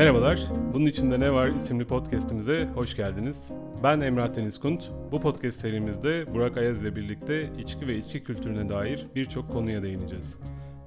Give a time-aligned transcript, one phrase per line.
[0.00, 0.40] Merhabalar,
[0.72, 3.52] Bunun içinde ne var isimli podcast'imize hoş geldiniz.
[3.82, 4.90] Ben Emrah Deniz Kunt.
[5.12, 10.38] Bu podcast serimizde Burak Ayaz ile birlikte içki ve içki kültürüne dair birçok konuya değineceğiz.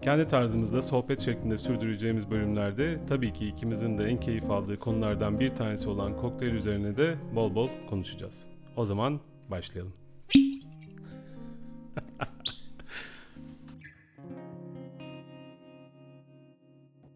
[0.02, 5.50] Kendi tarzımızda sohbet şeklinde sürdüreceğimiz bölümlerde tabii ki ikimizin de en keyif aldığı konulardan bir
[5.50, 8.46] tanesi olan kokteyl üzerine de bol bol konuşacağız.
[8.76, 9.20] O zaman
[9.50, 9.94] başlayalım.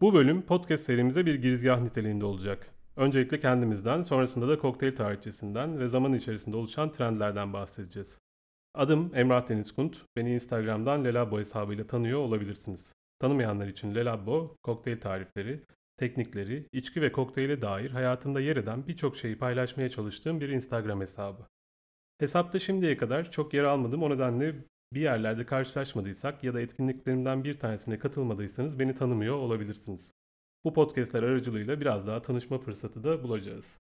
[0.00, 2.70] Bu bölüm podcast serimize bir girizgah niteliğinde olacak.
[2.96, 8.18] Öncelikle kendimizden, sonrasında da kokteyl tarihçesinden ve zaman içerisinde oluşan trendlerden bahsedeceğiz.
[8.74, 9.96] Adım Emrah Deniz Kunt.
[10.16, 12.92] Beni Instagram'dan Lelabo hesabıyla tanıyor olabilirsiniz.
[13.18, 15.60] Tanımayanlar için Lelabo, kokteyl tarifleri,
[15.96, 21.46] teknikleri, içki ve kokteyle dair hayatımda yer eden birçok şeyi paylaşmaya çalıştığım bir Instagram hesabı.
[22.18, 24.54] Hesapta şimdiye kadar çok yer almadım o nedenle
[24.92, 30.12] bir yerlerde karşılaşmadıysak ya da etkinliklerimden bir tanesine katılmadıysanız beni tanımıyor olabilirsiniz.
[30.64, 33.78] Bu podcastler aracılığıyla biraz daha tanışma fırsatı da bulacağız.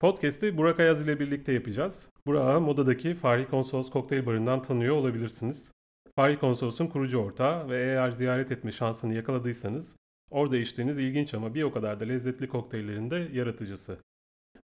[0.00, 2.08] Podcast'i Burak Ayaz ile birlikte yapacağız.
[2.26, 5.72] Burak'ı Moda'daki Fahri Konsolos Kokteyl Barı'ndan tanıyor olabilirsiniz.
[6.16, 9.96] Fahri Konsolos'un kurucu ortağı ve eğer ziyaret etme şansını yakaladıysanız
[10.30, 13.98] orada içtiğiniz ilginç ama bir o kadar da lezzetli kokteyllerin de yaratıcısı.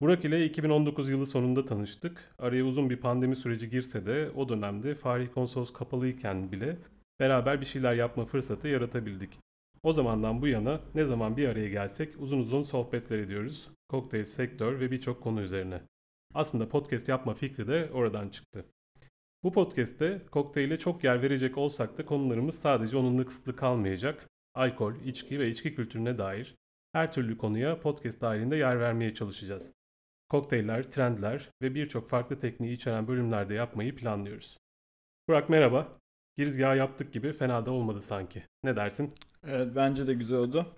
[0.02, 2.36] Burak ile 2019 yılı sonunda tanıştık.
[2.38, 6.78] Araya uzun bir pandemi süreci girse de o dönemde Fahri Konsolos kapalıyken bile
[7.20, 9.40] beraber bir şeyler yapma fırsatı yaratabildik.
[9.84, 13.68] O zamandan bu yana ne zaman bir araya gelsek uzun uzun sohbetler ediyoruz.
[13.90, 15.82] Kokteyl, sektör ve birçok konu üzerine.
[16.34, 18.66] Aslında podcast yapma fikri de oradan çıktı.
[19.44, 24.30] Bu podcast'te kokteyle çok yer verecek olsak da konularımız sadece onunla kısıtlı kalmayacak.
[24.56, 26.56] Alkol, içki ve içki kültürüne dair
[26.94, 29.79] her türlü konuya podcast dahilinde yer vermeye çalışacağız
[30.30, 34.58] kokteyller, trendler ve birçok farklı tekniği içeren bölümlerde yapmayı planlıyoruz.
[35.28, 36.00] Burak merhaba.
[36.38, 38.44] Girizgah yaptık gibi fena da olmadı sanki.
[38.64, 39.14] Ne dersin?
[39.48, 40.76] Evet bence de güzel oldu.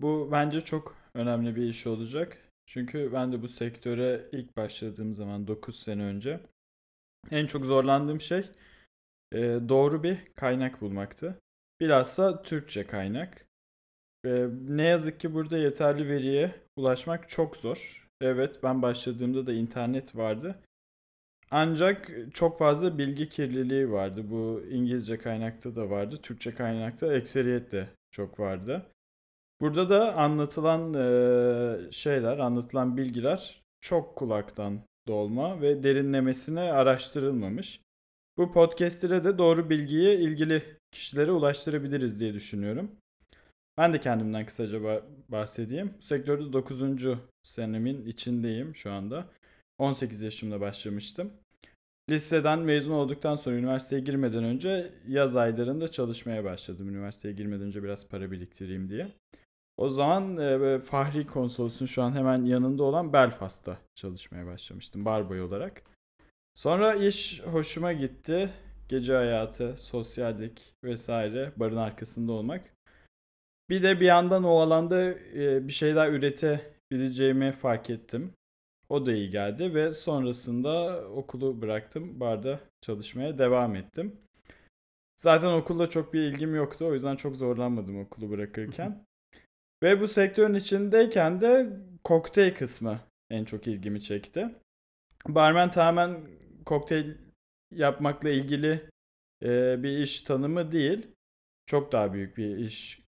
[0.00, 2.38] Bu bence çok önemli bir iş olacak.
[2.66, 6.40] Çünkü ben de bu sektöre ilk başladığım zaman 9 sene önce
[7.30, 8.50] en çok zorlandığım şey
[9.32, 9.38] e,
[9.68, 11.38] doğru bir kaynak bulmaktı.
[11.80, 13.46] Bilhassa Türkçe kaynak.
[14.24, 18.03] E, ne yazık ki burada yeterli veriye ulaşmak çok zor.
[18.20, 20.58] Evet ben başladığımda da internet vardı.
[21.50, 24.30] Ancak çok fazla bilgi kirliliği vardı.
[24.30, 26.18] Bu İngilizce kaynakta da vardı.
[26.22, 28.86] Türkçe kaynakta ekseriyet de çok vardı.
[29.60, 30.92] Burada da anlatılan
[31.90, 37.80] şeyler, anlatılan bilgiler çok kulaktan dolma ve derinlemesine araştırılmamış.
[38.36, 42.90] Bu podcast'lere de doğru bilgiyi ilgili kişilere ulaştırabiliriz diye düşünüyorum.
[43.78, 45.94] Ben de kendimden kısaca bahsedeyim.
[45.98, 46.82] Bu sektörde 9.
[47.42, 49.24] senemin içindeyim şu anda.
[49.78, 51.32] 18 yaşımda başlamıştım.
[52.10, 56.88] Liseden mezun olduktan sonra üniversiteye girmeden önce yaz aylarında çalışmaya başladım.
[56.88, 59.08] Üniversiteye girmeden önce biraz para biriktireyim diye.
[59.76, 65.82] O zaman e, Fahri Konsolos'un şu an hemen yanında olan Belfast'ta çalışmaya başlamıştım barboy olarak.
[66.54, 68.50] Sonra iş hoşuma gitti.
[68.88, 72.74] Gece hayatı, sosyallik vesaire barın arkasında olmak.
[73.70, 78.32] Bir de bir yandan o alanda e, bir şeyler üretebileceğimi fark ettim.
[78.88, 82.20] O da iyi geldi ve sonrasında okulu bıraktım.
[82.20, 84.16] Barda çalışmaya devam ettim.
[85.18, 86.86] Zaten okulda çok bir ilgim yoktu.
[86.86, 89.06] O yüzden çok zorlanmadım okulu bırakırken.
[89.82, 94.54] ve bu sektörün içindeyken de kokteyl kısmı en çok ilgimi çekti.
[95.28, 96.20] Barmen tamamen
[96.66, 97.14] kokteyl
[97.70, 98.90] yapmakla ilgili
[99.42, 101.06] e, bir iş tanımı değil.
[101.66, 103.03] Çok daha büyük bir iş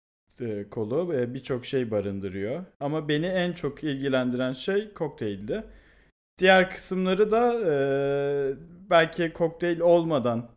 [0.42, 2.64] e, kolu ve birçok şey barındırıyor.
[2.80, 5.64] Ama beni en çok ilgilendiren şey kokteyldi.
[6.38, 7.74] Diğer kısımları da e,
[8.90, 10.50] belki kokteyl olmadan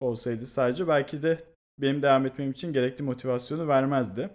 [0.00, 1.44] olsaydı sadece belki de
[1.78, 4.30] benim devam etmem için gerekli motivasyonu vermezdi.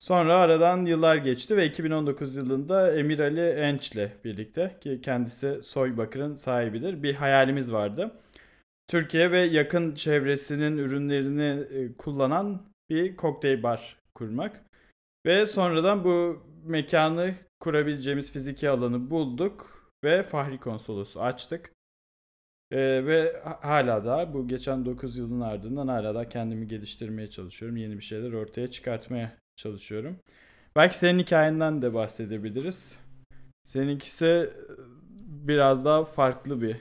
[0.00, 5.96] Sonra aradan yıllar geçti ve 2019 yılında Emir Ali Enç ile birlikte ki kendisi Soy
[5.96, 8.12] Bakır'ın sahibidir bir hayalimiz vardı.
[8.88, 14.64] Türkiye ve yakın çevresinin ürünlerini e, kullanan bir kokteyl bar kurmak.
[15.26, 21.72] Ve sonradan bu mekanı kurabileceğimiz fiziki alanı bulduk ve Fahri Konsolos'u açtık.
[22.70, 27.76] Ee, ve hala da bu geçen 9 yılın ardından hala da kendimi geliştirmeye çalışıyorum.
[27.76, 30.16] Yeni bir şeyler ortaya çıkartmaya çalışıyorum.
[30.76, 32.98] Belki senin hikayenden de bahsedebiliriz.
[33.64, 34.50] Seninkisi
[35.26, 36.76] biraz daha farklı bir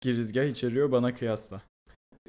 [0.00, 1.62] girizgah içeriyor bana kıyasla.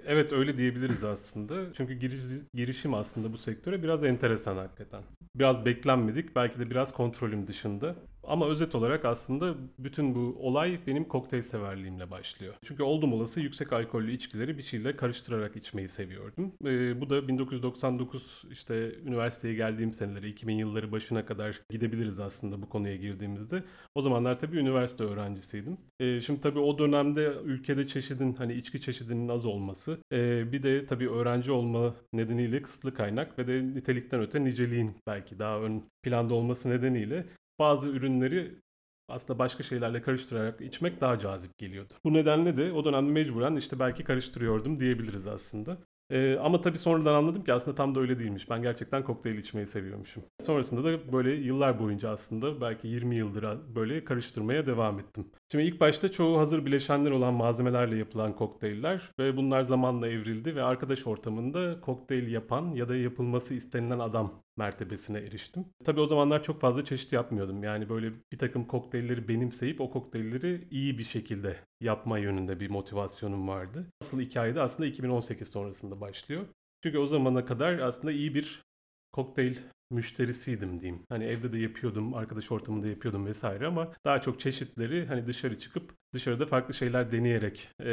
[0.05, 1.73] Evet öyle diyebiliriz aslında.
[1.73, 2.19] Çünkü giriş,
[2.53, 5.03] girişim aslında bu sektöre biraz enteresan hakikaten.
[5.35, 7.95] Biraz beklenmedik belki de biraz kontrolüm dışında.
[8.27, 12.53] Ama özet olarak aslında bütün bu olay benim kokteyl severliğimle başlıyor.
[12.63, 16.53] Çünkü oldum olası yüksek alkollü içkileri bir şeyle karıştırarak içmeyi seviyordum.
[16.65, 22.69] Ee, bu da 1999 işte üniversiteye geldiğim seneleri 2000 yılları başına kadar gidebiliriz aslında bu
[22.69, 23.63] konuya girdiğimizde.
[23.95, 25.77] O zamanlar tabii üniversite öğrencisiydim.
[25.99, 30.85] Ee, şimdi tabii o dönemde ülkede çeşidin hani içki çeşidinin az olması e, bir de
[30.85, 36.33] tabii öğrenci olma nedeniyle kısıtlı kaynak ve de nitelikten öte niceliğin belki daha ön planda
[36.33, 37.25] olması nedeniyle
[37.59, 38.61] bazı ürünleri
[39.07, 41.93] aslında başka şeylerle karıştırarak içmek daha cazip geliyordu.
[42.03, 45.77] Bu nedenle de o dönemde mecburen işte belki karıştırıyordum diyebiliriz aslında.
[46.09, 48.49] Ee, ama tabii sonradan anladım ki aslında tam da öyle değilmiş.
[48.49, 50.23] Ben gerçekten kokteyl içmeyi seviyormuşum.
[50.41, 55.31] Sonrasında da böyle yıllar boyunca aslında belki 20 yıldır böyle karıştırmaya devam ettim.
[55.53, 60.63] Şimdi ilk başta çoğu hazır bileşenler olan malzemelerle yapılan kokteyller ve bunlar zamanla evrildi ve
[60.63, 65.65] arkadaş ortamında kokteyl yapan ya da yapılması istenilen adam mertebesine eriştim.
[65.85, 67.63] Tabii o zamanlar çok fazla çeşit yapmıyordum.
[67.63, 73.47] Yani böyle bir takım kokteylleri benimseyip o kokteylleri iyi bir şekilde yapma yönünde bir motivasyonum
[73.47, 73.87] vardı.
[74.01, 76.45] Asıl hikaye de aslında 2018 sonrasında başlıyor.
[76.83, 78.63] Çünkü o zamana kadar aslında iyi bir
[79.11, 79.55] kokteyl
[79.93, 81.03] müşterisiydim diyeyim.
[81.09, 85.91] Hani evde de yapıyordum, arkadaş ortamında yapıyordum vesaire ama daha çok çeşitleri hani dışarı çıkıp
[86.13, 87.85] dışarıda farklı şeyler deneyerek e,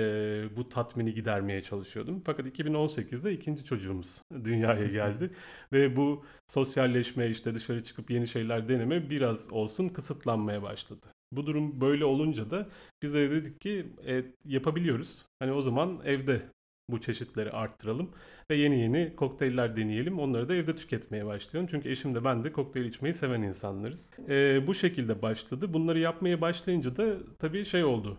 [0.56, 2.22] bu tatmini gidermeye çalışıyordum.
[2.26, 5.30] Fakat 2018'de ikinci çocuğumuz dünyaya geldi
[5.72, 11.06] ve bu sosyalleşme işte dışarı çıkıp yeni şeyler deneme biraz olsun kısıtlanmaya başladı.
[11.32, 12.68] Bu durum böyle olunca da
[13.02, 15.26] biz de dedik ki e, yapabiliyoruz.
[15.38, 16.42] Hani o zaman evde
[16.92, 18.10] bu çeşitleri arttıralım
[18.50, 20.18] ve yeni yeni kokteyller deneyelim.
[20.18, 21.68] Onları da evde tüketmeye başlayalım.
[21.70, 24.10] Çünkü eşim de ben de kokteyl içmeyi seven insanlarız.
[24.28, 25.72] Ee, bu şekilde başladı.
[25.72, 28.18] Bunları yapmaya başlayınca da tabii şey oldu.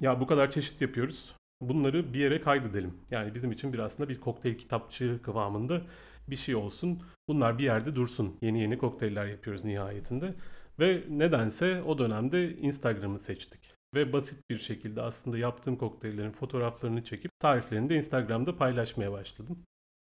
[0.00, 1.36] Ya bu kadar çeşit yapıyoruz.
[1.60, 2.94] Bunları bir yere kaydedelim.
[3.10, 5.82] Yani bizim için bir aslında bir kokteyl kitapçığı kıvamında
[6.28, 7.02] bir şey olsun.
[7.28, 8.36] Bunlar bir yerde dursun.
[8.42, 10.34] Yeni yeni kokteyller yapıyoruz nihayetinde.
[10.78, 17.30] Ve nedense o dönemde Instagram'ı seçtik ve basit bir şekilde aslında yaptığım kokteyllerin fotoğraflarını çekip
[17.38, 19.58] tariflerini de Instagram'da paylaşmaya başladım.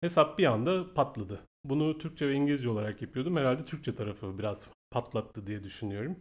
[0.02, 1.40] Hesap bir anda patladı.
[1.66, 3.36] Bunu Türkçe ve İngilizce olarak yapıyordum.
[3.38, 6.16] Herhalde Türkçe tarafı biraz patlattı diye düşünüyorum.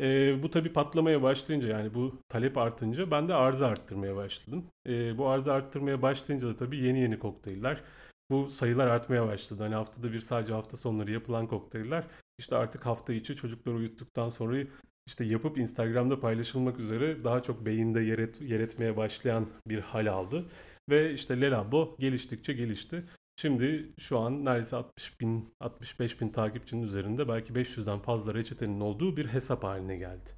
[0.00, 4.64] E, bu tabi patlamaya başlayınca yani bu talep artınca ben de arzı arttırmaya başladım.
[4.88, 7.82] E, bu arzı arttırmaya başlayınca da tabi yeni yeni kokteyller.
[8.30, 9.62] Bu sayılar artmaya başladı.
[9.62, 12.04] Hani haftada bir sadece hafta sonları yapılan kokteyller
[12.38, 14.56] işte artık hafta içi çocukları uyuttuktan sonra
[15.06, 20.06] işte yapıp Instagram'da paylaşılmak üzere daha çok beyinde yer, et, yer etmeye başlayan bir hal
[20.06, 20.44] aldı.
[20.90, 23.04] Ve işte Lelabo geliştikçe gelişti.
[23.36, 29.16] Şimdi şu an neredeyse 60 bin, 65 bin takipçinin üzerinde belki 500'den fazla reçetenin olduğu
[29.16, 30.30] bir hesap haline geldi.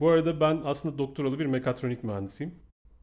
[0.00, 2.54] Bu arada ben aslında doktoralı bir mekatronik mühendisiyim.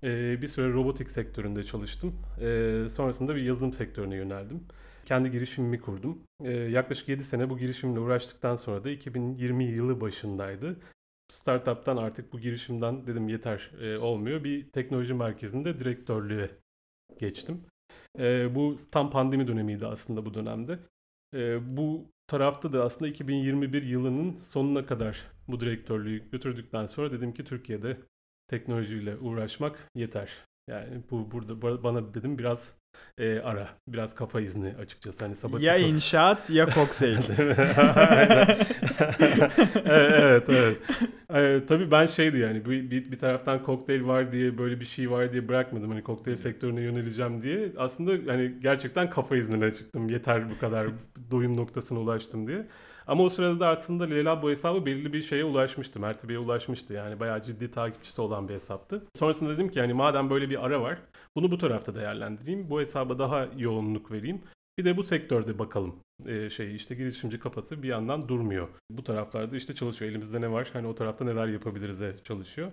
[0.04, 2.16] Ee, bir süre robotik sektöründe çalıştım.
[2.42, 4.64] Ee, sonrasında bir yazılım sektörüne yöneldim
[5.06, 6.24] kendi girişimimi kurdum.
[6.44, 10.80] Ee, yaklaşık 7 sene bu girişimle uğraştıktan sonra da 2020 yılı başındaydı.
[11.32, 14.44] Startup'tan artık bu girişimden dedim yeter e, olmuyor.
[14.44, 16.52] Bir teknoloji merkezinde direktörlüğe
[17.20, 17.66] geçtim.
[18.20, 20.80] E, bu tam pandemi dönemiydi aslında bu dönemde.
[21.34, 27.44] E, bu tarafta da aslında 2021 yılının sonuna kadar bu direktörlüğü götürdükten sonra dedim ki
[27.44, 27.98] Türkiye'de
[28.48, 30.30] teknolojiyle uğraşmak yeter.
[30.70, 32.76] Yani bu burada bana dedim biraz
[33.18, 33.70] e, ara.
[33.88, 35.18] Biraz kafa izni açıkçası.
[35.20, 37.18] Hani sabatik ya inşaat ya kokteyl.
[39.86, 40.78] evet evet.
[41.34, 45.12] Ee, tabii ben şeydi yani bir, bir, bir taraftan kokteyl var diye böyle bir şey
[45.12, 45.90] var diye bırakmadım.
[45.90, 47.72] Hani kokteyl sektörüne yöneleceğim diye.
[47.78, 50.10] Aslında hani gerçekten kafa iznine çıktım.
[50.10, 50.88] Yeter bu kadar
[51.32, 52.68] doyum noktasına ulaştım diye.
[53.08, 56.00] Ama o sırada da aslında Leyla bu hesabı belirli bir şeye ulaşmıştı.
[56.00, 56.94] Mertebeye ulaşmıştı.
[56.94, 59.04] Yani bayağı ciddi takipçisi olan bir hesaptı.
[59.14, 60.98] Sonrasında dedim ki yani madem böyle bir ara var
[61.36, 62.70] bunu bu tarafta değerlendireyim.
[62.70, 64.42] Bu hesaba daha yoğunluk vereyim.
[64.78, 65.96] Bir de bu sektörde bakalım.
[66.26, 68.70] Ee, şey işte girişimci kafası bir yandan durmuyor.
[68.90, 70.12] Bu taraflarda işte çalışıyor.
[70.12, 70.70] Elimizde ne var?
[70.74, 72.72] Hani o tarafta neler yapabiliriz de çalışıyor.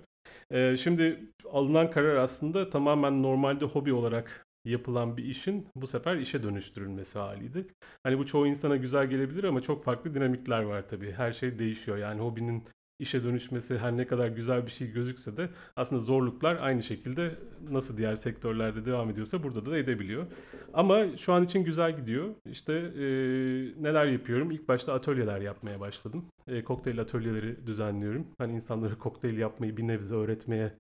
[0.50, 6.42] Ee, şimdi alınan karar aslında tamamen normalde hobi olarak yapılan bir işin bu sefer işe
[6.42, 7.66] dönüştürülmesi haliydi.
[8.02, 11.12] Hani bu çoğu insana güzel gelebilir ama çok farklı dinamikler var tabii.
[11.12, 11.96] Her şey değişiyor.
[11.96, 12.64] Yani hobinin
[13.02, 17.34] işe dönüşmesi her ne kadar güzel bir şey gözükse de aslında zorluklar aynı şekilde
[17.70, 20.26] nasıl diğer sektörlerde devam ediyorsa burada da edebiliyor.
[20.74, 22.28] Ama şu an için güzel gidiyor.
[22.50, 23.04] İşte e,
[23.82, 24.50] neler yapıyorum?
[24.50, 26.24] İlk başta atölyeler yapmaya başladım.
[26.48, 28.26] E, kokteyl atölyeleri düzenliyorum.
[28.38, 30.72] Hani insanlara kokteyl yapmayı bir nebze öğretmeye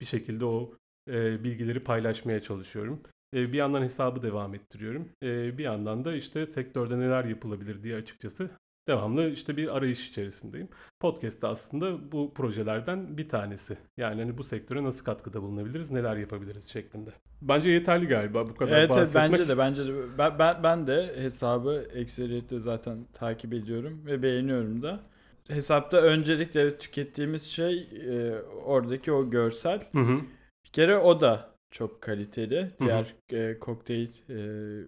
[0.00, 0.74] bir şekilde o
[1.10, 3.00] e, bilgileri paylaşmaya çalışıyorum.
[3.34, 5.08] E, bir yandan hesabı devam ettiriyorum.
[5.22, 8.50] E, bir yandan da işte sektörde neler yapılabilir diye açıkçası
[8.90, 10.68] devamlı işte bir arayış içerisindeyim.
[11.00, 13.78] Podcast da aslında bu projelerden bir tanesi.
[13.96, 17.10] Yani hani bu sektöre nasıl katkıda bulunabiliriz, neler yapabiliriz şeklinde.
[17.42, 19.24] Bence yeterli galiba bu kadar evet, bahsetmek.
[19.24, 24.22] Evet bence de bence de ben, ben, ben de hesabı ekseriyetle zaten takip ediyorum ve
[24.22, 25.00] beğeniyorum da.
[25.48, 29.80] hesapta öncelikle tükettiğimiz şey e, oradaki o görsel.
[29.92, 30.20] Hı hı.
[30.64, 32.62] Bir kere o da çok kaliteli.
[32.62, 32.70] hı.
[32.80, 34.34] Diğer e, kokteyl e,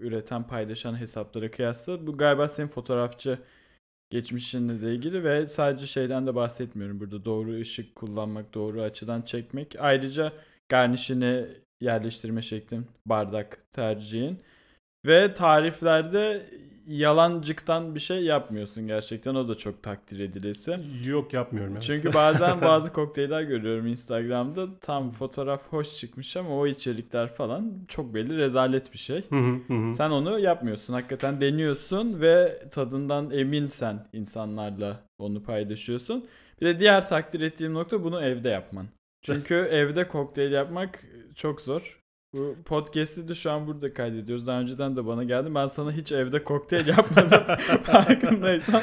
[0.06, 2.06] üreten paylaşan hesaplara kıyasla.
[2.06, 3.38] Bu galiba senin fotoğrafçı
[4.12, 7.24] geçmişinle de ilgili ve sadece şeyden de bahsetmiyorum burada.
[7.24, 9.76] Doğru ışık kullanmak, doğru açıdan çekmek.
[9.78, 10.32] Ayrıca
[10.68, 11.46] garnişini
[11.80, 14.38] yerleştirme şeklin, bardak tercihin.
[15.06, 16.46] Ve tariflerde
[16.86, 19.34] yalancıktan bir şey yapmıyorsun gerçekten.
[19.34, 20.78] O da çok takdir edilesi.
[21.04, 21.72] Yok yapmıyorum.
[21.72, 21.82] Evet.
[21.82, 24.78] Çünkü bazen bazı kokteyller görüyorum Instagram'da.
[24.80, 29.24] Tam fotoğraf hoş çıkmış ama o içerikler falan çok belli rezalet bir şey.
[29.28, 29.94] Hı hı hı hı.
[29.94, 30.92] Sen onu yapmıyorsun.
[30.92, 36.26] Hakikaten deniyorsun ve tadından eminsen insanlarla onu paylaşıyorsun.
[36.60, 38.86] Bir de diğer takdir ettiğim nokta bunu evde yapman.
[39.22, 41.04] Çünkü evde kokteyl yapmak
[41.34, 42.01] çok zor.
[42.34, 44.46] Bu podcast'i de şu an burada kaydediyoruz.
[44.46, 45.54] Daha önceden de bana geldi.
[45.54, 47.42] Ben sana hiç evde kokteyl yapmadım.
[47.82, 48.82] Farkındaysan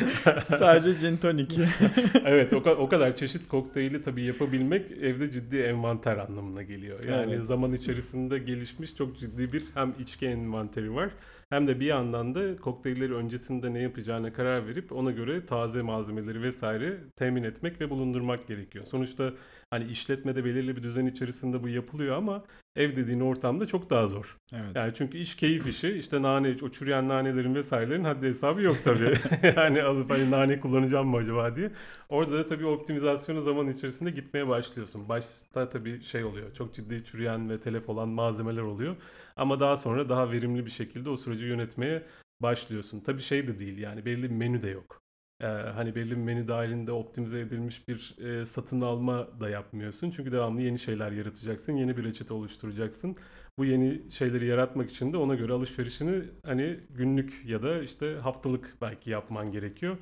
[0.59, 1.55] sadece gin tonic.
[2.25, 7.03] evet o, ka- o kadar çeşit kokteyli tabii yapabilmek evde ciddi envanter anlamına geliyor.
[7.03, 7.45] Yani Evet.
[7.47, 11.09] zaman içerisinde gelişmiş çok ciddi bir hem içki envanteri var
[11.49, 16.41] hem de bir yandan da kokteylleri öncesinde ne yapacağına karar verip ona göre taze malzemeleri
[16.41, 18.85] vesaire temin etmek ve bulundurmak gerekiyor.
[18.85, 19.33] Sonuçta
[19.69, 22.43] hani işletmede belirli bir düzen içerisinde bu yapılıyor ama
[22.75, 24.37] ev dediğin ortamda çok daha zor.
[24.53, 24.75] Evet.
[24.75, 25.89] Yani çünkü iş keyif işi.
[25.89, 29.17] İşte nane, o çürüyen nanelerin vesairelerin haddi hesabı yok tabii.
[29.57, 31.71] yani alıp hani nane kullanacağım mı acaba diye.
[32.09, 35.09] Orada da tabii optimizasyonu zaman içerisinde gitmeye başlıyorsun.
[35.09, 36.53] Başta tabii şey oluyor.
[36.53, 38.95] Çok ciddi çürüyen ve telef olan malzemeler oluyor.
[39.35, 42.03] Ama daha sonra daha verimli bir şekilde o süreci yönetmeye
[42.39, 42.99] başlıyorsun.
[42.99, 45.01] Tabii şey de değil yani belli bir menü de yok.
[45.41, 50.11] Ee, hani belli bir menü dahilinde optimize edilmiş bir e, satın alma da yapmıyorsun.
[50.11, 51.73] Çünkü devamlı yeni şeyler yaratacaksın.
[51.73, 53.17] Yeni bir reçete oluşturacaksın
[53.59, 58.77] bu yeni şeyleri yaratmak için de ona göre alışverişini hani günlük ya da işte haftalık
[58.81, 59.97] belki yapman gerekiyor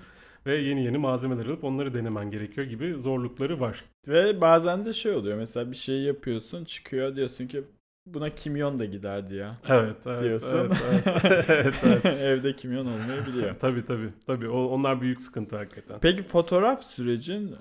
[0.46, 3.84] ve yeni yeni malzemeler alıp onları denemen gerekiyor gibi zorlukları var.
[4.08, 5.38] Ve bazen de şey oluyor.
[5.38, 7.64] Mesela bir şey yapıyorsun çıkıyor diyorsun ki
[8.14, 9.58] buna kimyon da giderdi ya.
[9.70, 10.58] Evet, evet, Diyorsun.
[10.58, 12.06] evet, evet, evet, evet.
[12.22, 13.56] Evde kimyon olmayabiliyor.
[13.60, 14.10] tabii tabii.
[14.28, 16.00] Tabii o, onlar büyük sıkıntı hakikaten.
[16.02, 17.56] Peki fotoğraf sürecin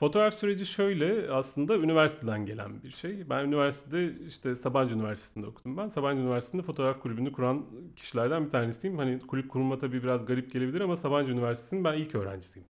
[0.00, 3.30] Fotoğraf süreci şöyle aslında üniversiteden gelen bir şey.
[3.30, 5.88] Ben üniversitede işte Sabancı Üniversitesi'nde okudum ben.
[5.88, 7.66] Sabancı Üniversitesi'nde fotoğraf kulübünü kuran
[7.96, 8.98] kişilerden bir tanesiyim.
[8.98, 12.68] Hani kulüp kurma tabii biraz garip gelebilir ama Sabancı Üniversitesi'nin ben ilk öğrencisiyim.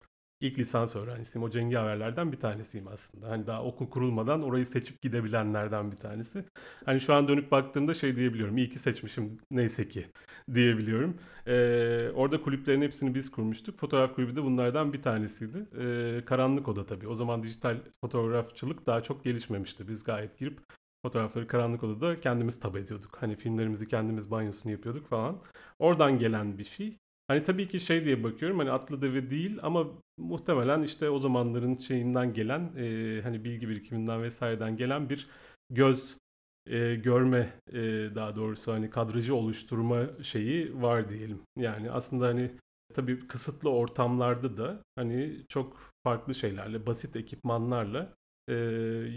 [0.44, 1.44] İlk lisans öğrencisiyim.
[1.44, 3.30] O cengaverlerden bir tanesiyim aslında.
[3.30, 6.44] Hani daha okul kurulmadan orayı seçip gidebilenlerden bir tanesi.
[6.86, 8.58] Hani şu an dönüp baktığımda şey diyebiliyorum.
[8.58, 10.08] İyi ki seçmişim neyse ki
[10.54, 11.18] diyebiliyorum.
[11.48, 13.80] Ee, orada kulüplerin hepsini biz kurmuştuk.
[13.80, 15.66] Fotoğraf kulübü de bunlardan bir tanesiydi.
[15.80, 17.08] Ee, karanlık oda tabii.
[17.08, 19.88] O zaman dijital fotoğrafçılık daha çok gelişmemişti.
[19.88, 20.60] Biz gayet girip
[21.06, 23.18] fotoğrafları karanlık odada kendimiz tab ediyorduk.
[23.20, 25.42] Hani filmlerimizi kendimiz banyosunu yapıyorduk falan.
[25.80, 26.98] Oradan gelen bir şey.
[27.28, 29.88] Hani tabii ki şey diye bakıyorum hani atlı deve değil ama
[30.18, 35.28] muhtemelen işte o zamanların şeyinden gelen e, hani bilgi birikiminden vesaireden gelen bir
[35.70, 36.18] göz
[36.68, 37.82] e, görme e,
[38.16, 41.42] daha doğrusu hani kadrajı oluşturma şeyi var diyelim.
[41.58, 42.52] Yani aslında hani
[42.94, 48.14] tabii kısıtlı ortamlarda da hani çok farklı şeylerle, basit ekipmanlarla
[48.48, 48.54] e,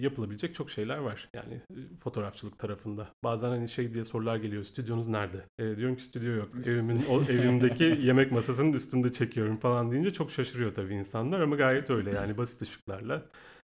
[0.01, 1.29] yapılabilecek çok şeyler var.
[1.35, 3.09] Yani e, fotoğrafçılık tarafında.
[3.25, 4.65] Bazen hani şey diye sorular geliyor.
[4.65, 5.45] Stüdyonuz nerede?
[5.59, 6.49] E, diyorum ki stüdyo yok.
[6.67, 11.91] Evimin o evimdeki yemek masasının üstünde çekiyorum falan deyince çok şaşırıyor tabii insanlar ama gayet
[11.91, 13.23] öyle yani basit ışıklarla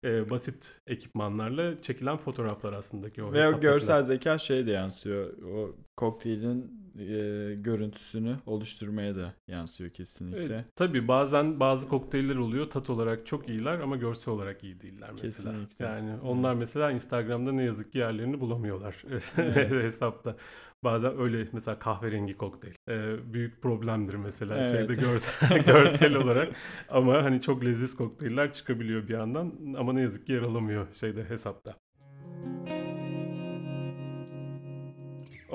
[0.05, 5.43] e, basit ekipmanlarla çekilen fotoğraflar aslında ki o ve o görsel zeka şey de yansıyor.
[5.43, 10.45] O kokteylin e, görüntüsünü oluşturmaya da yansıyor kesinlikle.
[10.45, 15.11] Evet, tabii bazen bazı kokteyller oluyor tat olarak çok iyiler ama görsel olarak iyi değiller
[15.13, 15.53] mesela.
[15.53, 15.85] Kesinlikle.
[15.85, 19.05] Yani onlar mesela Instagram'da ne yazık ki yerlerini bulamıyorlar
[19.39, 19.71] Evet.
[19.85, 20.37] hesapta.
[20.85, 22.75] Bazen öyle mesela kahverengi kokteyl.
[22.89, 24.71] Ee, büyük problemdir mesela Evet.
[24.71, 26.53] şeyde görsel, görsel olarak.
[26.89, 31.25] Ama hani çok leziz kokteyller çıkabiliyor bir yandan ama ne yazık ki yer alamıyor şeyde
[31.25, 31.75] hesapta.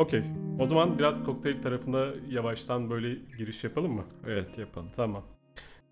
[0.01, 0.23] Okey.
[0.59, 4.03] O zaman biraz kokteyl tarafına yavaştan böyle giriş yapalım mı?
[4.27, 4.89] Evet yapalım.
[4.95, 5.23] Tamam.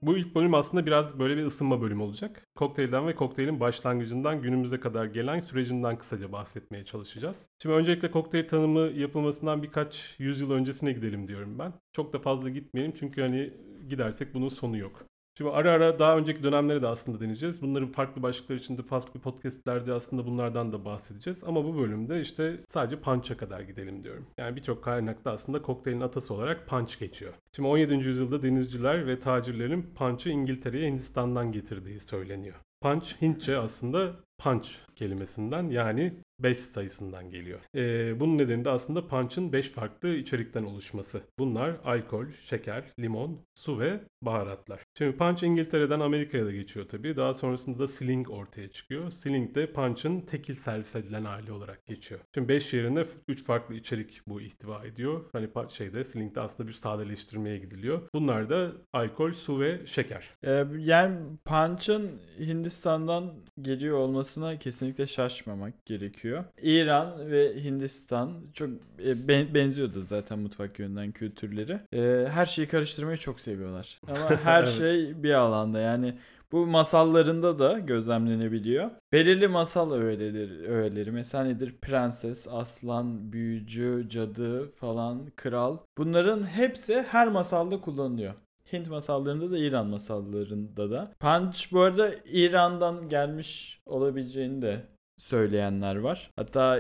[0.02, 2.42] Bu ilk bölüm aslında biraz böyle bir ısınma bölümü olacak.
[2.56, 7.38] Kokteylden ve kokteylin başlangıcından günümüze kadar gelen sürecinden kısaca bahsetmeye çalışacağız.
[7.62, 11.74] Şimdi öncelikle kokteyl tanımı yapılmasından birkaç yüzyıl öncesine gidelim diyorum ben.
[11.94, 13.54] Çok da fazla gitmeyelim çünkü hani
[13.90, 15.06] gidersek bunun sonu yok.
[15.40, 17.62] Şimdi ara ara daha önceki dönemleri de aslında deneyeceğiz.
[17.62, 21.44] Bunların farklı başlıklar içinde farklı podcastlerde aslında bunlardan da bahsedeceğiz.
[21.44, 24.28] Ama bu bölümde işte sadece punch'a kadar gidelim diyorum.
[24.38, 27.34] Yani birçok kaynakta aslında kokteylin atası olarak punch geçiyor.
[27.56, 27.94] Şimdi 17.
[27.94, 32.56] yüzyılda denizciler ve tacirlerin punch'ı İngiltere'ye Hindistan'dan getirdiği söyleniyor.
[32.82, 37.60] Punch Hintçe aslında punch kelimesinden yani 5 sayısından geliyor.
[37.76, 41.22] Ee, bunun nedeni de aslında punch'ın 5 farklı içerikten oluşması.
[41.40, 44.80] Bunlar alkol, şeker, limon, su ve baharatlar.
[44.98, 47.16] Şimdi punch İngiltere'den Amerika'ya da geçiyor tabii.
[47.16, 49.12] Daha sonrasında da sling ortaya çıkıyor.
[49.12, 52.22] Sling de punch'ın tekil servis edilen hali olarak geçiyor.
[52.36, 55.26] Şimdi 5 yerine 3 farklı içerik bu ihtiva ediyor.
[55.32, 58.02] Hani şeyde slingde aslında bir sadeleştirmeye gidiliyor.
[58.14, 60.30] Bunlar da alkol, su ve şeker.
[60.44, 63.98] Ee, yani punch'ın Hindistan'dan geliyor
[64.30, 66.44] olmasına kesinlikle şaşmamak gerekiyor.
[66.62, 68.70] İran ve Hindistan çok
[69.06, 71.80] e, ben, benziyordu zaten mutfak yönünden kültürleri.
[71.94, 74.00] E, her şeyi karıştırmayı çok seviyorlar.
[74.08, 74.78] Ama her Evet.
[74.78, 76.16] şey bir alanda yani
[76.52, 78.92] bu masallarında da gözlemlenebiliyor.
[79.14, 81.76] Belirli masal öğeleri, öğeleri mesela nedir?
[81.82, 85.78] Prenses, aslan, büyücü, cadı falan, kral.
[85.98, 88.34] Bunların hepsi her masalda kullanılıyor.
[88.74, 91.12] Hint masallarında da İran masallarında da.
[91.20, 94.82] Punch bu arada İran'dan gelmiş olabileceğini de
[95.18, 96.32] söyleyenler var.
[96.36, 96.80] Hatta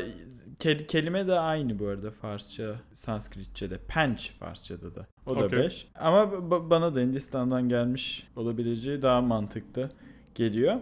[0.59, 3.77] ke- kelime de aynı bu arada Farsça, Sanskritçe'de.
[3.87, 5.07] Pench Farsça'da da.
[5.25, 5.59] O da Okey.
[5.59, 5.87] 5.
[5.95, 9.89] Ama ba- bana da Hindistan'dan gelmiş olabileceği daha mantıklı
[10.35, 10.75] geliyor.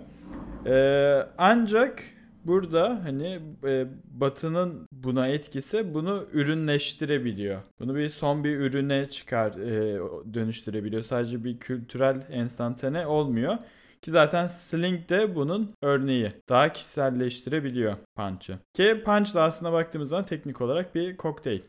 [0.66, 2.04] Ee, ancak
[2.48, 7.62] burada hani e, Batı'nın buna etkisi bunu ürünleştirebiliyor.
[7.80, 10.00] Bunu bir son bir ürüne çıkar e,
[10.34, 11.01] dönüştürebiliyor.
[11.01, 13.58] Sadece bir kültürel enstantane olmuyor.
[14.01, 16.32] Ki zaten Sling de bunun örneği.
[16.50, 18.60] Daha kişiselleştirebiliyor Punch'ı.
[18.74, 21.62] Ki Punch da aslında baktığımız zaman teknik olarak bir kokteyl.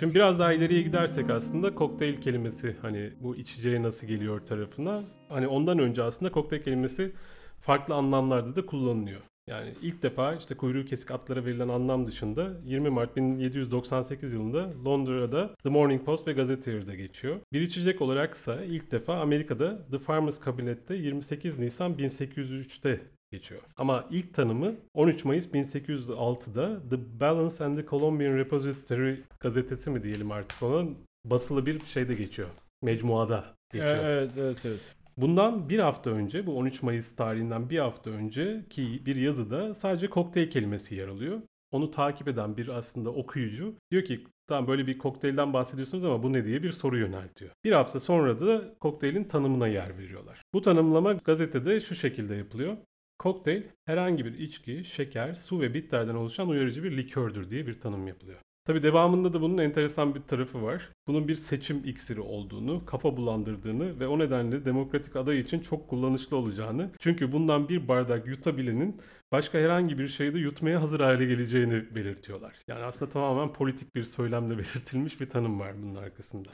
[0.00, 5.02] Şimdi biraz daha ileriye gidersek aslında kokteyl kelimesi hani bu içeceğe nasıl geliyor tarafına.
[5.28, 7.12] Hani ondan önce aslında kokteyl kelimesi
[7.60, 9.20] farklı anlamlarda da kullanılıyor.
[9.46, 15.54] Yani ilk defa işte kuyruğu kesik atlara verilen anlam dışında 20 Mart 1798 yılında Londra'da
[15.62, 17.36] The Morning Post ve Gazetteer'de geçiyor.
[17.52, 23.62] Bir içecek olaraksa ilk defa Amerika'da The Farmers Cabinet'te 28 Nisan 1803'te geçiyor.
[23.76, 30.32] Ama ilk tanımı 13 Mayıs 1806'da The Balance and the Columbian Repository gazetesi mi diyelim
[30.32, 32.48] artık onun basılı bir şeyde geçiyor.
[32.82, 33.98] Mecmuada geçiyor.
[34.00, 34.80] Evet evet evet.
[35.16, 40.10] Bundan bir hafta önce, bu 13 Mayıs tarihinden bir hafta önce ki bir yazıda sadece
[40.10, 41.42] kokteyl kelimesi yer alıyor.
[41.72, 46.32] Onu takip eden bir aslında okuyucu diyor ki tamam böyle bir kokteylden bahsediyorsunuz ama bu
[46.32, 47.50] ne diye bir soru yöneltiyor.
[47.64, 50.42] Bir hafta sonra da kokteylin tanımına yer veriyorlar.
[50.54, 52.76] Bu tanımlama gazetede şu şekilde yapılıyor.
[53.20, 58.06] Kokteyl herhangi bir içki, şeker, su ve bitterden oluşan uyarıcı bir likördür diye bir tanım
[58.06, 58.38] yapılıyor.
[58.64, 60.88] Tabi devamında da bunun enteresan bir tarafı var.
[61.06, 66.36] Bunun bir seçim iksiri olduğunu, kafa bulandırdığını ve o nedenle demokratik aday için çok kullanışlı
[66.36, 69.00] olacağını, çünkü bundan bir bardak yutabilenin
[69.32, 72.56] başka herhangi bir şeyi de yutmaya hazır hale geleceğini belirtiyorlar.
[72.68, 76.50] Yani aslında tamamen politik bir söylemle belirtilmiş bir tanım var bunun arkasında.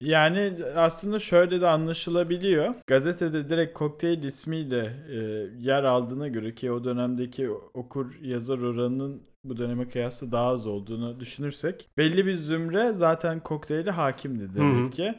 [0.00, 2.74] Yani aslında şöyle de anlaşılabiliyor.
[2.86, 5.16] Gazetede direkt kokteyl ismiyle e,
[5.58, 11.20] yer aldığına göre ki o dönemdeki okur yazar oranının bu döneme kıyasla daha az olduğunu
[11.20, 15.14] düşünürsek belli bir zümre zaten kokteyle hakimdi demek ki.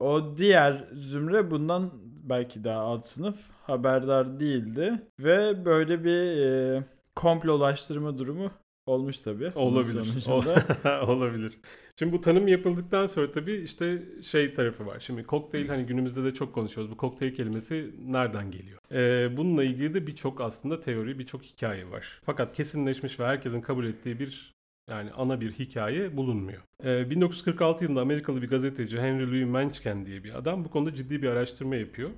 [0.00, 1.90] O diğer zümre bundan
[2.22, 6.84] belki daha alt sınıf haberdar değildi ve böyle bir e,
[7.16, 8.50] komplolaştırma durumu
[8.86, 9.52] olmuş tabii.
[9.54, 10.04] Olabilir.
[10.04, 11.04] sonucunda.
[11.08, 11.58] Olabilir.
[11.98, 15.00] Şimdi bu tanım yapıldıktan sonra tabii işte şey tarafı var.
[15.00, 16.92] Şimdi kokteyl hani günümüzde de çok konuşuyoruz.
[16.92, 18.78] Bu kokteyl kelimesi nereden geliyor?
[18.92, 22.20] Ee, bununla ilgili de birçok aslında teori, birçok hikaye var.
[22.24, 24.52] Fakat kesinleşmiş ve herkesin kabul ettiği bir
[24.90, 26.62] yani ana bir hikaye bulunmuyor.
[26.84, 31.22] Ee, 1946 yılında Amerikalı bir gazeteci Henry Louis Mencken diye bir adam bu konuda ciddi
[31.22, 32.10] bir araştırma yapıyor.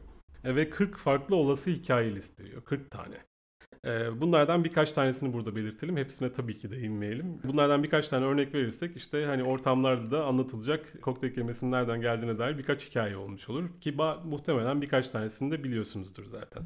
[0.45, 2.65] E, ve 40 farklı olası hikaye listeliyor.
[2.65, 3.17] 40 tane.
[3.85, 5.97] Ee, Bunlardan birkaç tanesini burada belirtelim.
[5.97, 7.40] Hepsine tabii ki değinmeyelim.
[7.44, 12.59] Bunlardan birkaç tane örnek verirsek işte hani ortamlarda da anlatılacak kokteyl kelimesinin nereden geldiğine dair
[12.59, 13.64] birkaç hikaye olmuş olur.
[13.81, 13.94] Ki
[14.25, 16.62] muhtemelen birkaç tanesini de biliyorsunuzdur zaten.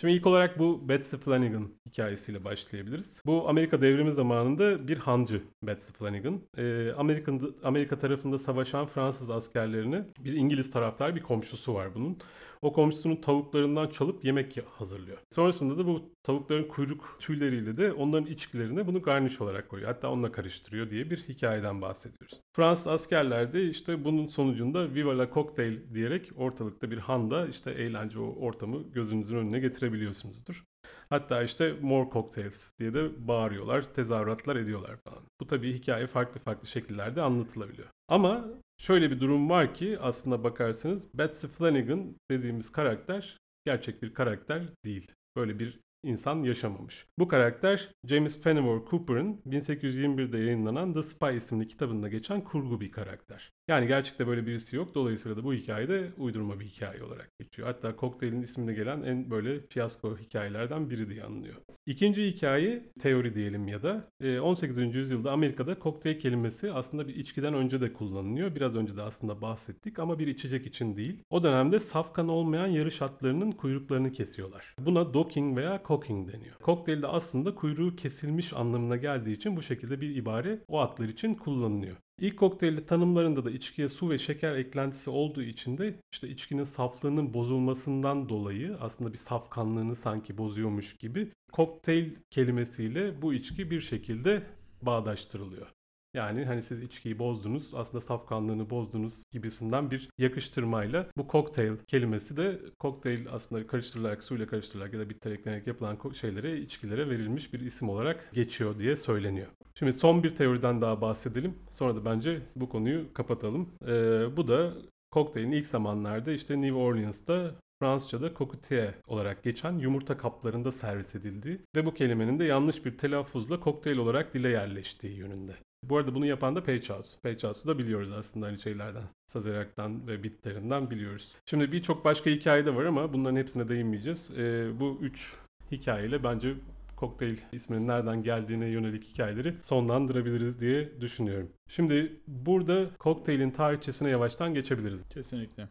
[0.00, 3.22] Şimdi ilk olarak bu Betsy Flanagan hikayesiyle başlayabiliriz.
[3.26, 6.40] Bu Amerika devrimi zamanında bir hancı Betsy Flanagan.
[6.58, 12.18] Ee, Amerika'nın Amerika tarafında savaşan Fransız askerlerini bir İngiliz taraftar bir komşusu var bunun.
[12.62, 15.18] O komşusunun tavuklarından çalıp yemek hazırlıyor.
[15.34, 19.92] Sonrasında da bu tavukların kuyruk tüyleriyle de onların içkilerine bunu garniş olarak koyuyor.
[19.92, 22.40] Hatta onunla karıştırıyor diye bir hikayeden bahsediyoruz.
[22.52, 28.18] Fransız askerler de işte bunun sonucunda Viva la Cocktail diyerek ortalıkta bir handa işte eğlence
[28.18, 30.64] o ortamı gözünüzün önüne getirebiliyorsunuzdur.
[31.10, 35.22] Hatta işte more cocktails diye de bağırıyorlar, tezahüratlar ediyorlar falan.
[35.40, 37.88] Bu tabii hikaye farklı farklı şekillerde anlatılabiliyor.
[38.08, 44.62] Ama şöyle bir durum var ki aslında bakarsanız Betsy Flanagan dediğimiz karakter gerçek bir karakter
[44.84, 45.12] değil.
[45.36, 47.06] Böyle bir insan yaşamamış.
[47.18, 53.50] Bu karakter James Fenimore Cooper'ın 1821'de yayınlanan The Spy isimli kitabında geçen kurgu bir karakter.
[53.70, 54.94] Yani gerçekte böyle birisi yok.
[54.94, 57.68] Dolayısıyla da bu hikaye de uydurma bir hikaye olarak geçiyor.
[57.68, 61.54] Hatta kokteylin ismine gelen en böyle fiyasko hikayelerden biri diye anılıyor.
[61.86, 64.10] İkinci hikaye teori diyelim ya da
[64.42, 64.78] 18.
[64.78, 68.54] E, yüzyılda Amerika'da kokteyl kelimesi aslında bir içkiden önce de kullanılıyor.
[68.54, 71.22] Biraz önce de aslında bahsettik ama bir içecek için değil.
[71.30, 74.74] O dönemde safkan olmayan yarış atlarının kuyruklarını kesiyorlar.
[74.78, 76.54] Buna docking veya cocking deniyor.
[76.54, 81.96] Kokteylde aslında kuyruğu kesilmiş anlamına geldiği için bu şekilde bir ibare o atlar için kullanılıyor.
[82.20, 87.34] İlk kokteyli tanımlarında da içkiye su ve şeker eklentisi olduğu için de işte içkinin saflığının
[87.34, 94.42] bozulmasından dolayı aslında bir safkanlığını sanki bozuyormuş gibi kokteyl kelimesiyle bu içki bir şekilde
[94.82, 95.66] bağdaştırılıyor.
[96.14, 102.60] Yani hani siz içkiyi bozdunuz, aslında safkanlığını bozdunuz gibisinden bir yakıştırmayla bu kokteyl kelimesi de
[102.78, 107.88] kokteyl aslında karıştırılarak, suyla karıştırılarak ya da bitter eklenerek yapılan şeylere, içkilere verilmiş bir isim
[107.88, 109.46] olarak geçiyor diye söyleniyor.
[109.74, 111.54] Şimdi son bir teoriden daha bahsedelim.
[111.70, 113.68] Sonra da bence bu konuyu kapatalım.
[113.86, 114.72] Ee, bu da
[115.10, 121.86] kokteylin ilk zamanlarda işte New Orleans'ta Fransızca'da cocktail olarak geçen yumurta kaplarında servis edildiği ve
[121.86, 125.56] bu kelimenin de yanlış bir telaffuzla kokteyl olarak dile yerleştiği yönünde.
[125.82, 127.20] Bu arada bunu yapan da Page House.
[127.22, 129.02] Page House'u da biliyoruz aslında hani şeylerden.
[129.26, 131.32] Sazerak'tan ve Bitter'inden biliyoruz.
[131.46, 134.30] Şimdi birçok başka hikaye de var ama bunların hepsine değinmeyeceğiz.
[134.38, 135.34] Ee, bu üç
[135.70, 136.54] hikayeyle bence
[136.96, 141.48] kokteyl isminin nereden geldiğine yönelik hikayeleri sonlandırabiliriz diye düşünüyorum.
[141.68, 145.08] Şimdi burada kokteylin tarihçesine yavaştan geçebiliriz.
[145.08, 145.68] Kesinlikle.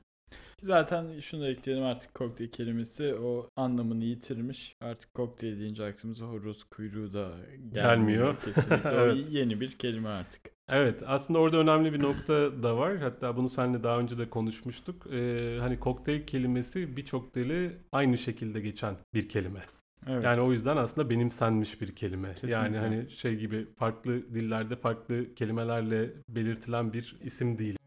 [0.64, 4.76] Zaten şunu da ekleyelim artık kokteyl kelimesi o anlamını yitirmiş.
[4.82, 7.32] Artık kokteyl deyince aklımıza horoz kuyruğu da
[7.74, 7.84] gelmiyor.
[7.84, 8.36] gelmiyor.
[8.46, 9.14] Kesinlikle evet.
[9.14, 10.42] o yeni bir kelime artık.
[10.70, 12.98] Evet aslında orada önemli bir nokta da var.
[12.98, 15.08] Hatta bunu seninle daha önce de konuşmuştuk.
[15.14, 19.62] Ee, hani kokteyl kelimesi birçok dili aynı şekilde geçen bir kelime.
[20.08, 20.24] Evet.
[20.24, 22.34] Yani o yüzden aslında benimsenmiş bir kelime.
[22.34, 22.56] Kesinlikle.
[22.56, 27.80] Yani hani şey gibi farklı dillerde farklı kelimelerle belirtilen bir isim değil.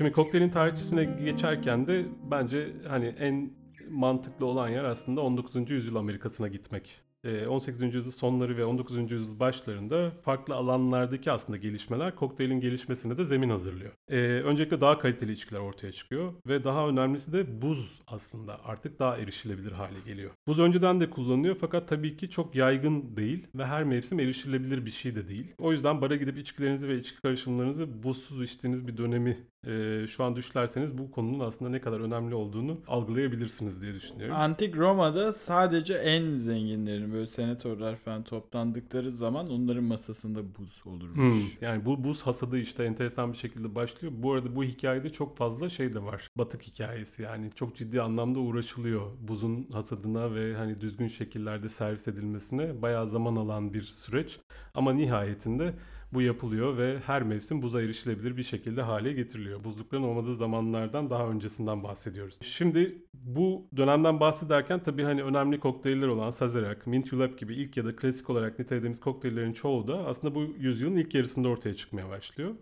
[0.00, 3.50] Şimdi kokteylin tarihçesine geçerken de bence hani en
[3.88, 5.70] mantıklı olan yer aslında 19.
[5.70, 7.02] yüzyıl Amerika'sına gitmek.
[7.24, 7.82] 18.
[7.82, 8.96] Ee, yüzyıl sonları ve 19.
[8.96, 13.92] yüzyıl başlarında farklı alanlardaki aslında gelişmeler kokteylin gelişmesine de zemin hazırlıyor.
[14.08, 19.16] Ee, öncelikle daha kaliteli içkiler ortaya çıkıyor ve daha önemlisi de buz aslında artık daha
[19.16, 20.30] erişilebilir hale geliyor.
[20.46, 24.90] Buz önceden de kullanılıyor fakat tabii ki çok yaygın değil ve her mevsim erişilebilir bir
[24.90, 25.54] şey de değil.
[25.58, 30.36] O yüzden bara gidip içkilerinizi ve içki karışımlarınızı buzsuz içtiğiniz bir dönemi e, şu an
[30.36, 34.36] düşlerseniz bu konunun aslında ne kadar önemli olduğunu algılayabilirsiniz diye düşünüyorum.
[34.36, 41.16] Antik Roma'da sadece en zenginlerin böyle senatörler falan toplandıkları zaman onların masasında buz olurmuş.
[41.16, 44.12] Hmm, yani bu buz hasadı işte enteresan bir şekilde başlıyor.
[44.16, 46.28] Bu arada bu hikayede çok fazla şey de var.
[46.38, 52.82] Batık hikayesi yani çok ciddi anlamda uğraşılıyor buzun hasadına ve hani düzgün şekillerde servis edilmesine
[52.82, 54.40] bayağı zaman alan bir süreç.
[54.74, 55.74] Ama nihayetinde
[56.12, 59.64] bu yapılıyor ve her mevsim buza erişilebilir bir şekilde hale getiriliyor.
[59.64, 62.38] Buzlukların olmadığı zamanlardan daha öncesinden bahsediyoruz.
[62.42, 67.84] Şimdi bu dönemden bahsederken tabii hani önemli kokteyller olan Sazerac, Mint Julep gibi ilk ya
[67.84, 72.54] da klasik olarak nitelediğimiz kokteyllerin çoğu da aslında bu yüzyılın ilk yarısında ortaya çıkmaya başlıyor.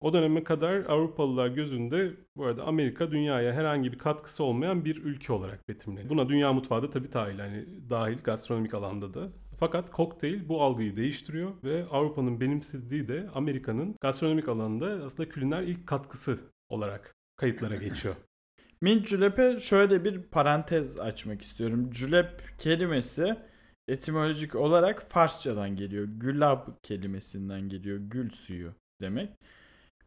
[0.00, 5.32] O döneme kadar Avrupalılar gözünde bu arada Amerika dünyaya herhangi bir katkısı olmayan bir ülke
[5.32, 6.10] olarak betimleniyor.
[6.10, 7.38] Buna dünya mutfağı da tabii dahil.
[7.38, 9.32] Yani dahil gastronomik alanda da.
[9.62, 15.86] Fakat kokteyl bu algıyı değiştiriyor ve Avrupa'nın benimsediği de Amerika'nın gastronomik alanında aslında küliner ilk
[15.86, 18.16] katkısı olarak kayıtlara geçiyor.
[18.80, 21.90] Mint julep'e şöyle bir parantez açmak istiyorum.
[21.94, 23.36] Julep kelimesi
[23.88, 26.04] etimolojik olarak Farsçadan geliyor.
[26.04, 27.98] Gülab kelimesinden geliyor.
[27.98, 29.30] Gül suyu demek.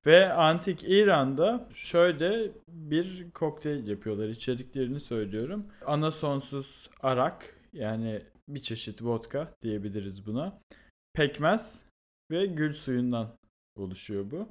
[0.06, 4.28] Ve antik İran'da şöyle bir kokteyl yapıyorlar.
[4.30, 5.66] İçeriklerini söylüyorum.
[5.86, 10.60] Anasonsuz arak yani bir çeşit vodka diyebiliriz buna.
[11.14, 11.80] Pekmez
[12.32, 13.38] ve gül suyundan
[13.76, 14.50] oluşuyor bu.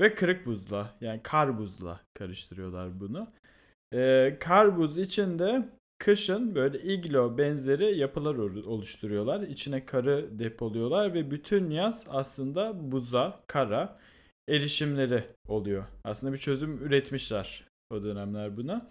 [0.00, 3.28] Ve kırık buzla yani kar buzla karıştırıyorlar bunu.
[3.94, 9.40] Ee, kar buz içinde kışın böyle iglo benzeri yapılar oluşturuyorlar.
[9.40, 13.98] İçine karı depoluyorlar ve bütün yaz aslında buza, kara
[14.48, 15.84] erişimleri oluyor.
[16.04, 18.90] Aslında bir çözüm üretmişler o dönemler buna.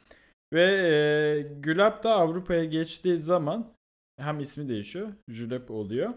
[0.54, 3.74] Ve e, Gülap da Avrupa'ya geçtiği zaman
[4.22, 5.08] hem ismi değişiyor.
[5.30, 6.14] Julep oluyor.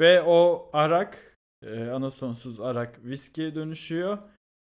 [0.00, 4.18] Ve o arak e, anasonsuz arak viskiye dönüşüyor.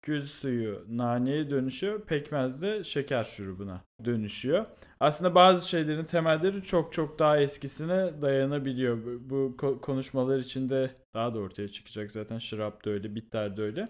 [0.02, 2.00] Gül suyu naneye dönüşüyor.
[2.06, 4.66] Pekmez de şeker şurubuna dönüşüyor.
[5.00, 8.98] Aslında bazı şeylerin temelleri çok çok daha eskisine dayanabiliyor.
[9.20, 12.38] Bu konuşmalar içinde daha da ortaya çıkacak zaten.
[12.38, 13.88] Şırap da öyle, bitter de öyle.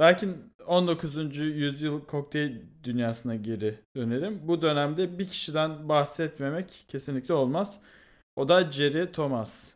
[0.00, 1.36] Lakin 19.
[1.36, 4.40] yüzyıl kokteyl dünyasına geri dönelim.
[4.48, 7.80] Bu dönemde bir kişiden bahsetmemek kesinlikle olmaz.
[8.36, 9.72] O da Jerry Thomas.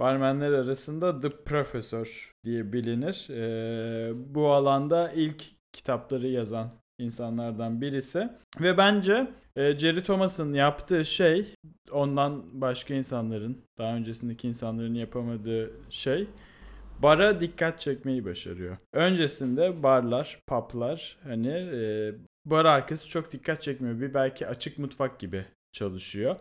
[0.00, 3.26] barmenler arasında The Professor diye bilinir.
[3.30, 8.28] Ee, bu alanda ilk kitapları yazan insanlardan birisi.
[8.60, 11.54] Ve bence e, Jerry Thomas'ın yaptığı şey
[11.92, 16.26] ondan başka insanların, daha öncesindeki insanların yapamadığı şey
[17.02, 18.76] bara dikkat çekmeyi başarıyor.
[18.92, 22.12] Öncesinde barlar, publar hani e,
[22.44, 24.00] bar arkası çok dikkat çekmiyor.
[24.00, 26.36] Bir belki açık mutfak gibi çalışıyor.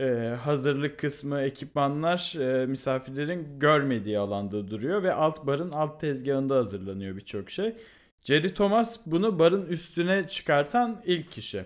[0.00, 7.16] E, hazırlık kısmı, ekipmanlar e, misafirlerin görmediği alanda duruyor ve alt barın alt tezgahında hazırlanıyor
[7.16, 7.74] birçok şey.
[8.24, 11.64] Jerry Thomas bunu barın üstüne çıkartan ilk kişi.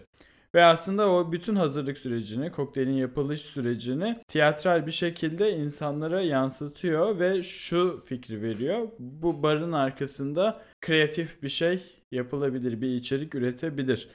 [0.54, 7.42] Ve aslında o bütün hazırlık sürecini, kokteylin yapılış sürecini tiyatral bir şekilde insanlara yansıtıyor ve
[7.42, 8.88] şu fikri veriyor.
[8.98, 14.08] Bu barın arkasında kreatif bir şey yapılabilir, bir içerik üretebilir.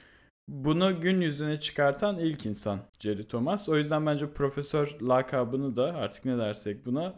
[0.50, 3.68] Bunu gün yüzüne çıkartan ilk insan Jerry Thomas.
[3.68, 7.14] O yüzden bence profesör lakabını da artık ne dersek buna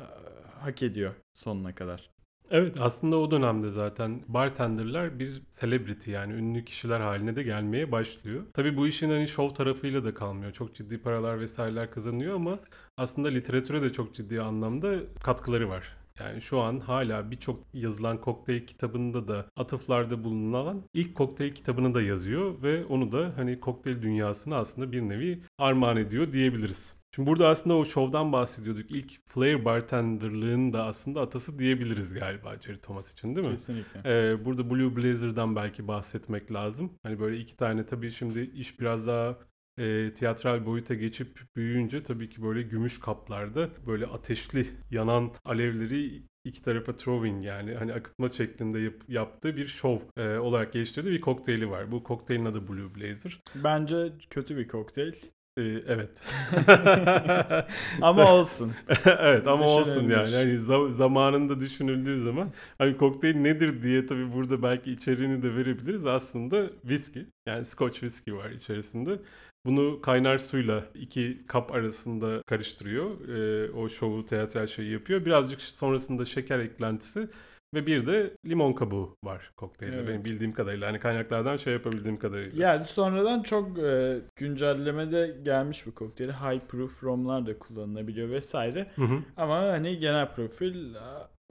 [0.61, 2.11] hak ediyor sonuna kadar.
[2.51, 8.43] Evet aslında o dönemde zaten bartenderlar bir celebrity yani ünlü kişiler haline de gelmeye başlıyor.
[8.55, 10.53] Tabi bu işin hani şov tarafıyla da kalmıyor.
[10.53, 12.59] Çok ciddi paralar vesaireler kazanıyor ama
[12.97, 16.02] aslında literatüre de çok ciddi anlamda katkıları var.
[16.21, 22.03] Yani şu an hala birçok yazılan kokteyl kitabında da atıflarda bulunan ilk kokteyl kitabını da
[22.03, 26.95] yazıyor ve onu da hani kokteyl dünyasına aslında bir nevi armağan ediyor diyebiliriz.
[27.15, 28.91] Şimdi burada aslında o şovdan bahsediyorduk.
[28.91, 33.55] İlk flair bartenderlığın da aslında atası diyebiliriz galiba Jerry Thomas için değil mi?
[33.55, 34.01] Kesinlikle.
[34.05, 36.93] Ee, burada Blue Blazer'dan belki bahsetmek lazım.
[37.03, 39.39] Hani böyle iki tane tabii şimdi iş biraz daha
[39.79, 46.63] e, tiyatral boyuta geçip büyüyünce tabii ki böyle gümüş kaplarda böyle ateşli yanan alevleri iki
[46.63, 51.71] tarafa throwing yani hani akıtma şeklinde yap, yaptığı bir şov e, olarak geliştirdiği bir kokteyli
[51.71, 51.93] var.
[51.93, 53.41] Bu kokteylin adı Blue Blazer.
[53.55, 55.15] Bence kötü bir kokteyl.
[55.59, 56.23] Ee, evet.
[58.03, 58.73] ama olsun.
[59.07, 60.31] evet ama olsun yani.
[60.31, 60.59] yani
[60.95, 66.07] zamanında düşünüldüğü zaman hani kokteyl nedir diye tabii burada belki içeriğini de verebiliriz.
[66.07, 69.19] Aslında viski yani scotch viski var içerisinde.
[69.67, 73.29] Bunu kaynar suyla iki kap arasında karıştırıyor.
[73.29, 75.25] Ee, o şovu teatral şeyi yapıyor.
[75.25, 77.29] Birazcık sonrasında şeker eklentisi
[77.75, 80.09] ve bir de limon kabuğu var kokteylde evet.
[80.09, 80.89] benim bildiğim kadarıyla.
[80.89, 82.67] Hani kaynaklardan şey yapabildiğim kadarıyla.
[82.67, 86.29] Yani sonradan çok e, güncellemede gelmiş bu kokteyl.
[86.29, 88.87] High proof romlar da kullanılabiliyor vesaire.
[88.95, 89.19] Hı hı.
[89.37, 90.95] Ama hani genel profil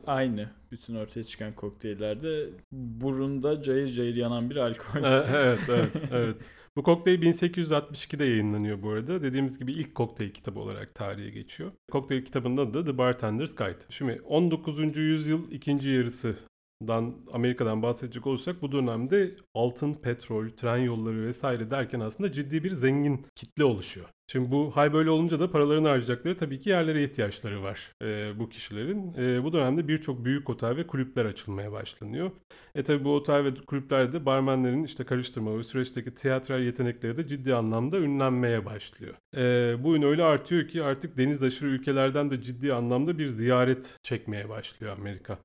[0.08, 0.50] aynı.
[0.72, 5.04] Bütün ortaya çıkan kokteyllerde burunda cayır cayır yanan bir alkol.
[5.34, 6.36] evet, evet, evet.
[6.76, 9.22] Bu kokteyl 1862'de yayınlanıyor bu arada.
[9.22, 11.72] Dediğimiz gibi ilk kokteyl kitabı olarak tarihe geçiyor.
[11.92, 13.80] Kokteyl kitabının adı The Bartender's Guide.
[13.90, 14.98] Şimdi 19.
[14.98, 16.36] yüzyıl ikinci yarısı
[16.88, 22.72] Dan Amerika'dan bahsedecek olursak bu dönemde altın, petrol, tren yolları vesaire derken aslında ciddi bir
[22.72, 24.08] zengin kitle oluşuyor.
[24.32, 28.50] Şimdi bu hal böyle olunca da paralarını harcayacakları tabii ki yerlere ihtiyaçları var e, bu
[28.50, 29.14] kişilerin.
[29.14, 32.32] E, bu dönemde birçok büyük otel ve kulüpler açılmaya başlanıyor.
[32.76, 37.56] E tabii bu otel ve kulüplerde barmenlerin işte karıştırma ve süreçteki tiyatral yetenekleri de ciddi
[37.56, 39.16] anlamda ünlenmeye başlıyor.
[39.38, 43.98] E, bu ün öyle artıyor ki artık deniz aşırı ülkelerden de ciddi anlamda bir ziyaret
[44.04, 45.38] çekmeye başlıyor Amerika.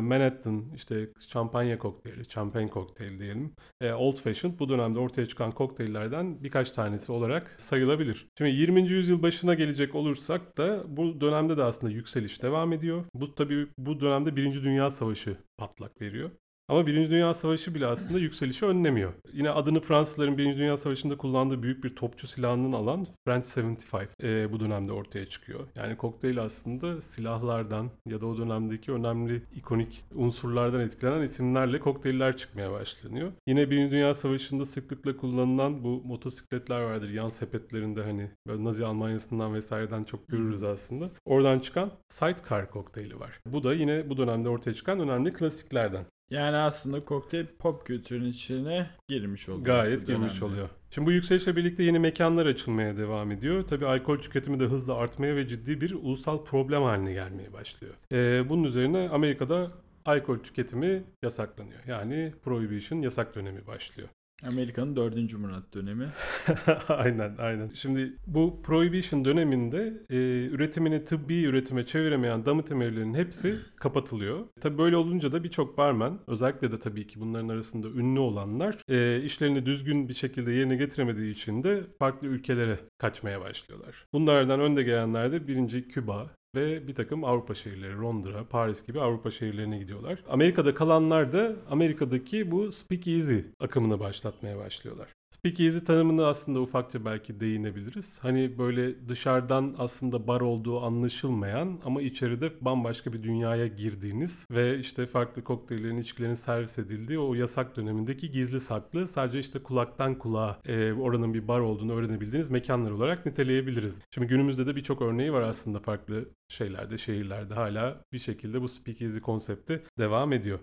[0.00, 3.54] Manhattan, işte şampanya kokteyli, champagne kokteyli diyelim.
[3.82, 8.28] Old Fashioned bu dönemde ortaya çıkan kokteyllerden birkaç tanesi olarak sayılabilir.
[8.38, 8.82] Şimdi 20.
[8.82, 13.04] yüzyıl başına gelecek olursak da bu dönemde de aslında yükseliş devam ediyor.
[13.14, 16.30] Bu tabii bu dönemde Birinci Dünya Savaşı patlak veriyor.
[16.68, 19.12] Ama Birinci Dünya Savaşı bile aslında yükselişi önlemiyor.
[19.32, 24.52] Yine adını Fransızların Birinci Dünya Savaşı'nda kullandığı büyük bir topçu silahının alan French 75 e,
[24.52, 25.68] bu dönemde ortaya çıkıyor.
[25.74, 32.72] Yani kokteyl aslında silahlardan ya da o dönemdeki önemli ikonik unsurlardan etkilenen isimlerle kokteyller çıkmaya
[32.72, 33.32] başlanıyor.
[33.46, 37.08] Yine Birinci Dünya Savaşı'nda sıklıkla kullanılan bu motosikletler vardır.
[37.08, 41.10] Yan sepetlerinde hani Nazi Almanya'sından vesaireden çok görürüz aslında.
[41.24, 43.40] Oradan çıkan sidecar kokteyli var.
[43.46, 46.04] Bu da yine bu dönemde ortaya çıkan önemli klasiklerden.
[46.32, 49.66] Yani aslında kokteyl pop kültürünün içine girmiş oluyor.
[49.66, 50.68] Gayet girmiş oluyor.
[50.90, 53.66] Şimdi bu yükselişle birlikte yeni mekanlar açılmaya devam ediyor.
[53.66, 57.94] Tabii alkol tüketimi de hızla artmaya ve ciddi bir ulusal problem haline gelmeye başlıyor.
[58.12, 59.70] Ee, bunun üzerine Amerika'da
[60.04, 61.80] alkol tüketimi yasaklanıyor.
[61.86, 64.08] Yani prohibition yasak dönemi başlıyor.
[64.46, 65.32] Amerika'nın 4.
[65.32, 66.08] Murat dönemi.
[66.88, 67.70] aynen aynen.
[67.74, 74.46] Şimdi bu Prohibition döneminde e, üretimini tıbbi üretime çeviremeyen damıtım evlerinin hepsi kapatılıyor.
[74.60, 79.22] Tabi böyle olunca da birçok barmen özellikle de tabii ki bunların arasında ünlü olanlar e,
[79.22, 84.06] işlerini düzgün bir şekilde yerine getiremediği için de farklı ülkelere kaçmaya başlıyorlar.
[84.12, 89.30] Bunlardan önde gelenler de birinci Küba, ve bir takım Avrupa şehirleri, Londra, Paris gibi Avrupa
[89.30, 90.24] şehirlerine gidiyorlar.
[90.28, 95.08] Amerika'da kalanlar da Amerika'daki bu speakeasy akımını başlatmaya başlıyorlar.
[95.46, 98.18] Speakeasy tanımını aslında ufakça belki değinebiliriz.
[98.22, 105.06] Hani böyle dışarıdan aslında bar olduğu anlaşılmayan ama içeride bambaşka bir dünyaya girdiğiniz ve işte
[105.06, 110.92] farklı kokteyllerin, içkilerin servis edildiği o yasak dönemindeki gizli saklı sadece işte kulaktan kulağa e,
[110.92, 113.94] oranın bir bar olduğunu öğrenebildiğiniz mekanlar olarak niteleyebiliriz.
[114.10, 119.18] Şimdi günümüzde de birçok örneği var aslında farklı şeylerde, şehirlerde hala bir şekilde bu speakeasy
[119.18, 120.58] konsepti devam ediyor.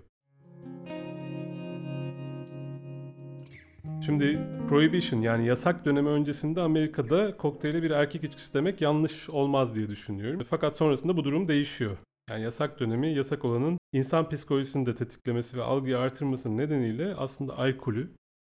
[4.05, 9.89] Şimdi Prohibition yani yasak dönemi öncesinde Amerika'da kokteyle bir erkek içkisi demek yanlış olmaz diye
[9.89, 10.41] düşünüyorum.
[10.49, 11.97] Fakat sonrasında bu durum değişiyor.
[12.29, 18.09] Yani yasak dönemi yasak olanın insan psikolojisini de tetiklemesi ve algıyı artırması nedeniyle aslında alkolü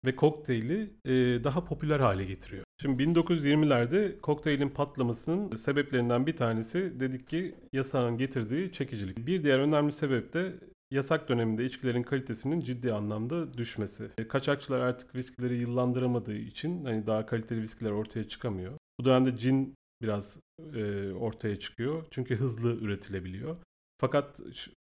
[0.06, 2.64] ve kokteyli e, daha popüler hale getiriyor.
[2.82, 9.28] Şimdi 1920'lerde kokteylin patlamasının sebeplerinden bir tanesi dedik ki yasağın getirdiği çekicilik.
[9.28, 10.54] Bir diğer önemli sebep de
[10.92, 14.10] yasak döneminde içkilerin kalitesinin ciddi anlamda düşmesi.
[14.18, 18.74] E, kaçakçılar artık viskileri yıllandıramadığı için hani daha kaliteli viskiler ortaya çıkamıyor.
[19.00, 20.38] Bu dönemde cin biraz
[20.76, 22.06] e, ortaya çıkıyor.
[22.12, 23.58] Çünkü hızlı üretilebiliyor.
[24.00, 24.40] Fakat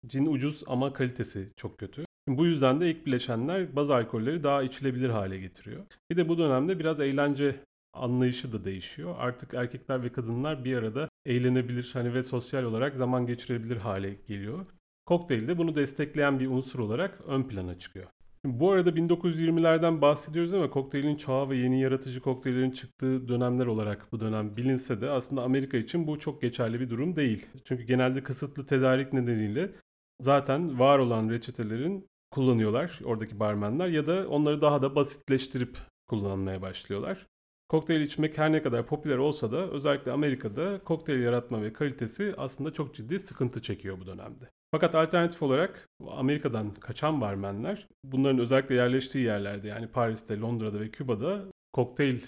[0.06, 2.04] cin ucuz ama kalitesi çok kötü.
[2.28, 5.86] Bu yüzden de ilk bileşenler baz alkolleri daha içilebilir hale getiriyor.
[6.10, 7.60] Bir de bu dönemde biraz eğlence
[7.92, 9.14] anlayışı da değişiyor.
[9.18, 14.66] Artık erkekler ve kadınlar bir arada eğlenebilir hani ve sosyal olarak zaman geçirebilir hale geliyor.
[15.06, 18.06] Kokteyl de bunu destekleyen bir unsur olarak ön plana çıkıyor.
[18.44, 24.20] Bu arada 1920'lerden bahsediyoruz ama kokteylin çağı ve yeni yaratıcı kokteyllerin çıktığı dönemler olarak bu
[24.20, 27.46] dönem bilinse de aslında Amerika için bu çok geçerli bir durum değil.
[27.64, 29.72] Çünkü genelde kısıtlı tedarik nedeniyle
[30.20, 37.26] zaten var olan reçetelerin kullanıyorlar oradaki barmenler ya da onları daha da basitleştirip kullanmaya başlıyorlar.
[37.68, 42.72] Kokteyl içmek her ne kadar popüler olsa da özellikle Amerika'da kokteyl yaratma ve kalitesi aslında
[42.72, 44.44] çok ciddi sıkıntı çekiyor bu dönemde.
[44.74, 51.44] Fakat alternatif olarak Amerika'dan kaçan barmenler bunların özellikle yerleştiği yerlerde yani Paris'te, Londra'da ve Küba'da
[51.72, 52.20] kokteyl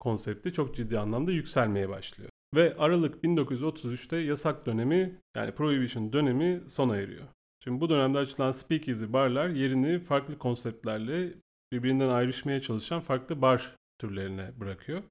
[0.00, 2.30] konsepti çok ciddi anlamda yükselmeye başlıyor.
[2.54, 7.26] Ve Aralık 1933'te yasak dönemi yani Prohibition dönemi sona eriyor.
[7.64, 11.34] Şimdi bu dönemde açılan speakeasy barlar yerini farklı konseptlerle
[11.72, 15.02] birbirinden ayrışmaya çalışan farklı bar türlerine bırakıyor.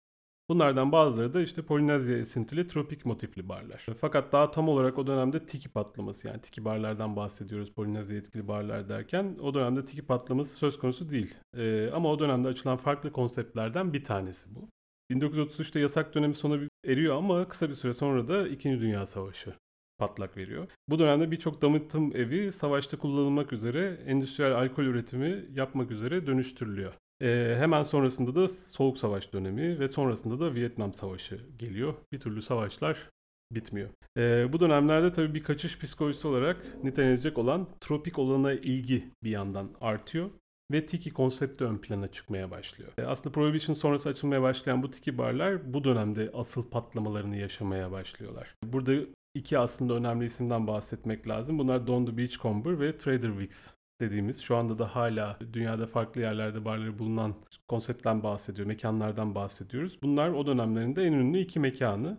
[0.53, 3.85] Bunlardan bazıları da işte Polinezya esintili tropik motifli barlar.
[4.01, 8.89] Fakat daha tam olarak o dönemde tiki patlaması yani tiki barlardan bahsediyoruz Polinezya etkili barlar
[8.89, 11.35] derken o dönemde tiki patlaması söz konusu değil.
[11.57, 14.69] Ee, ama o dönemde açılan farklı konseptlerden bir tanesi bu.
[15.11, 18.81] 1933'te yasak dönemi sona eriyor ama kısa bir süre sonra da 2.
[18.81, 19.53] Dünya Savaşı
[19.97, 20.67] patlak veriyor.
[20.89, 26.93] Bu dönemde birçok damıtım evi savaşta kullanılmak üzere endüstriyel alkol üretimi yapmak üzere dönüştürülüyor.
[27.21, 31.93] Ee, hemen sonrasında da Soğuk Savaş dönemi ve sonrasında da Vietnam Savaşı geliyor.
[32.11, 33.09] Bir türlü savaşlar
[33.51, 33.89] bitmiyor.
[34.17, 39.69] Ee, bu dönemlerde tabii bir kaçış psikolojisi olarak nitelenilecek olan tropik olana ilgi bir yandan
[39.81, 40.29] artıyor
[40.71, 42.91] ve tiki konsepti ön plana çıkmaya başlıyor.
[42.97, 48.55] Ee, aslında Prohibition sonrası açılmaya başlayan bu tiki barlar bu dönemde asıl patlamalarını yaşamaya başlıyorlar.
[48.63, 48.93] Burada
[49.35, 51.59] iki aslında önemli isimden bahsetmek lazım.
[51.59, 53.67] Bunlar Don the Beachcomber ve Trader Vicks
[54.03, 57.35] dediğimiz şu anda da hala dünyada farklı yerlerde barları bulunan
[57.67, 59.99] konseptten bahsediyor, mekanlardan bahsediyoruz.
[60.03, 62.17] Bunlar o dönemlerinde en ünlü iki mekanı.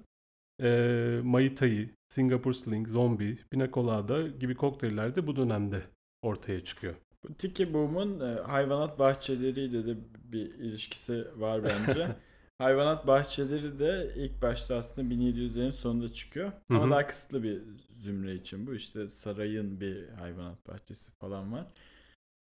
[0.63, 5.83] E, Mai Tai, Singapore Sling, Zombie, Pina Colada gibi kokteyller de bu dönemde
[6.23, 6.95] ortaya çıkıyor.
[7.39, 9.97] Tiki Boom'un e, hayvanat bahçeleriyle de
[10.33, 12.09] bir ilişkisi var bence.
[12.59, 16.53] hayvanat bahçeleri de ilk başta aslında 1700'lerin sonunda çıkıyor.
[16.71, 17.63] Ama daha kısıtlı bir
[18.05, 18.75] zümre için bu.
[18.75, 21.67] işte sarayın bir hayvanat bahçesi falan var.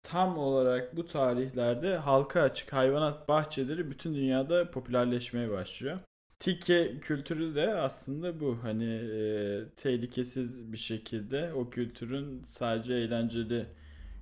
[0.02, 5.98] Tam olarak bu tarihlerde halka açık hayvanat bahçeleri bütün dünyada popülerleşmeye başlıyor.
[6.38, 8.58] Tike kültürü de aslında bu.
[8.62, 13.66] Hani e, tehlikesiz bir şekilde o kültürün sadece eğlenceli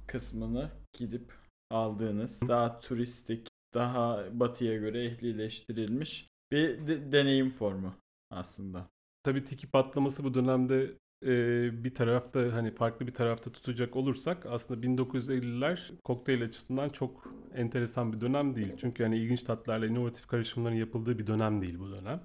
[0.07, 1.33] kısmını gidip
[1.71, 7.95] aldığınız, daha turistik, daha batıya göre ehlileştirilmiş bir de- deneyim formu
[8.31, 8.89] aslında.
[9.23, 10.95] Tabii tiki patlaması bu dönemde
[11.27, 18.13] e, bir tarafta hani farklı bir tarafta tutacak olursak aslında 1950'ler kokteyl açısından çok enteresan
[18.13, 18.73] bir dönem değil.
[18.77, 22.21] Çünkü hani ilginç tatlarla inovatif karışımların yapıldığı bir dönem değil bu dönem.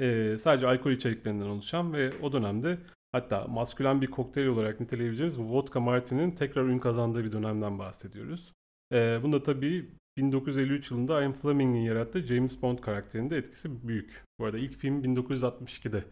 [0.00, 2.78] E, sadece alkol içeriklerinden oluşan ve o dönemde
[3.12, 8.52] hatta maskülen bir kokteyl olarak niteleyebileceğimiz vodka martinin tekrar ün kazandığı bir dönemden bahsediyoruz.
[8.92, 14.24] E, bunda tabii 1953 yılında Ian Fleming'in yarattığı James Bond karakterinde etkisi büyük.
[14.38, 16.04] Bu arada ilk film 1962'de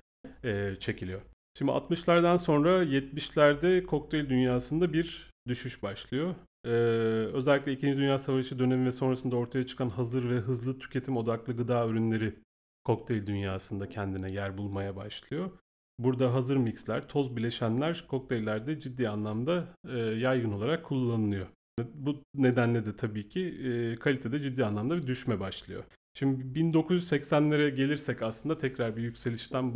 [0.44, 1.20] e, çekiliyor.
[1.58, 6.34] Şimdi 60'lardan sonra 70'lerde kokteyl dünyasında bir düşüş başlıyor.
[6.64, 6.68] Ee,
[7.34, 7.86] özellikle 2.
[7.86, 12.34] Dünya Savaşı dönemi ve sonrasında ortaya çıkan hazır ve hızlı tüketim odaklı gıda ürünleri
[12.84, 15.50] kokteyl dünyasında kendine yer bulmaya başlıyor.
[15.98, 21.46] Burada hazır mixler, toz bileşenler kokteyllerde ciddi anlamda e, yaygın olarak kullanılıyor.
[21.94, 25.84] Bu nedenle de tabii ki e, kalitede ciddi anlamda bir düşme başlıyor.
[26.14, 29.74] Şimdi 1980'lere gelirsek aslında tekrar bir yükselişten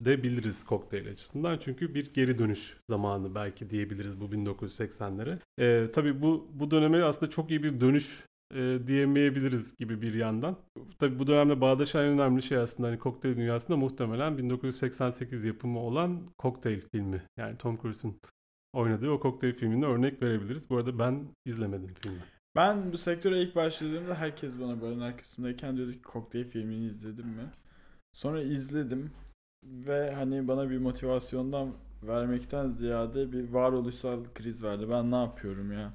[0.00, 1.58] bahsedebiliriz kokteyl açısından.
[1.58, 5.38] Çünkü bir geri dönüş zamanı belki diyebiliriz bu 1980'lere.
[5.58, 8.24] E, tabii bu, bu döneme aslında çok iyi bir dönüş
[8.54, 10.56] e, diyemeyebiliriz gibi bir yandan.
[10.98, 16.80] Tabii bu dönemde bağdaşan önemli şey aslında hani kokteyl dünyasında muhtemelen 1988 yapımı olan Kokteyl
[16.92, 17.22] filmi.
[17.38, 18.20] Yani Tom Cruise'un
[18.72, 20.70] oynadığı o kokteyl filmine örnek verebiliriz.
[20.70, 22.20] Bu arada ben izlemedim filmi.
[22.56, 27.50] Ben bu sektöre ilk başladığımda herkes bana böyle arkasındayken diyordu ki kokteyl filmini izledim mi?
[28.12, 29.10] Sonra izledim
[29.62, 34.90] ve hani bana bir motivasyondan vermekten ziyade bir varoluşsal kriz verdi.
[34.90, 35.92] Ben ne yapıyorum ya?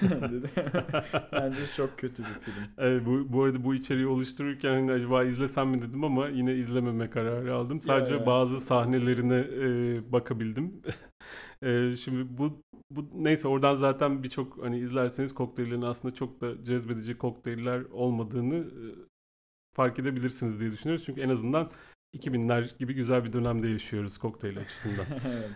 [0.30, 0.50] dedi.
[1.32, 2.64] Bence çok kötü bir film.
[2.78, 7.10] Evet, bu, bu arada bu içeriği oluştururken hani acaba izlesem mi dedim ama yine izlememe
[7.10, 7.82] kararı aldım.
[7.82, 8.26] Sadece ya.
[8.26, 10.82] bazı sahnelerine e, bakabildim.
[11.62, 17.18] e, şimdi bu, bu neyse oradan zaten birçok hani izlerseniz kokteyllerin aslında çok da cezbedici
[17.18, 18.84] kokteyller olmadığını e,
[19.74, 21.04] fark edebilirsiniz diye düşünüyoruz.
[21.04, 21.70] Çünkü en azından
[22.14, 25.06] 2000'ler gibi güzel bir dönemde yaşıyoruz kokteyl açısından.
[25.26, 25.50] evet.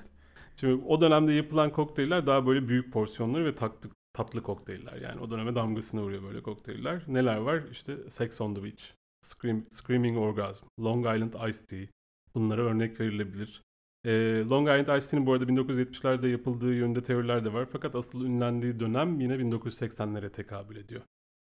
[0.56, 4.96] Şimdi o dönemde yapılan kokteyller daha böyle büyük porsiyonları ve tatlı, tatlı kokteyller.
[4.96, 7.02] Yani o döneme damgasını vuruyor böyle kokteyller.
[7.08, 7.62] Neler var?
[7.70, 8.82] İşte Sex on the Beach,
[9.20, 11.86] Scream, Screaming Orgasm, Long Island Iced Tea.
[12.34, 13.62] Bunlara örnek verilebilir.
[14.04, 17.66] Ee, Long Island Iced Tea'nin bu arada 1970'lerde yapıldığı yönünde teoriler de var.
[17.72, 21.02] Fakat asıl ünlendiği dönem yine 1980'lere tekabül ediyor.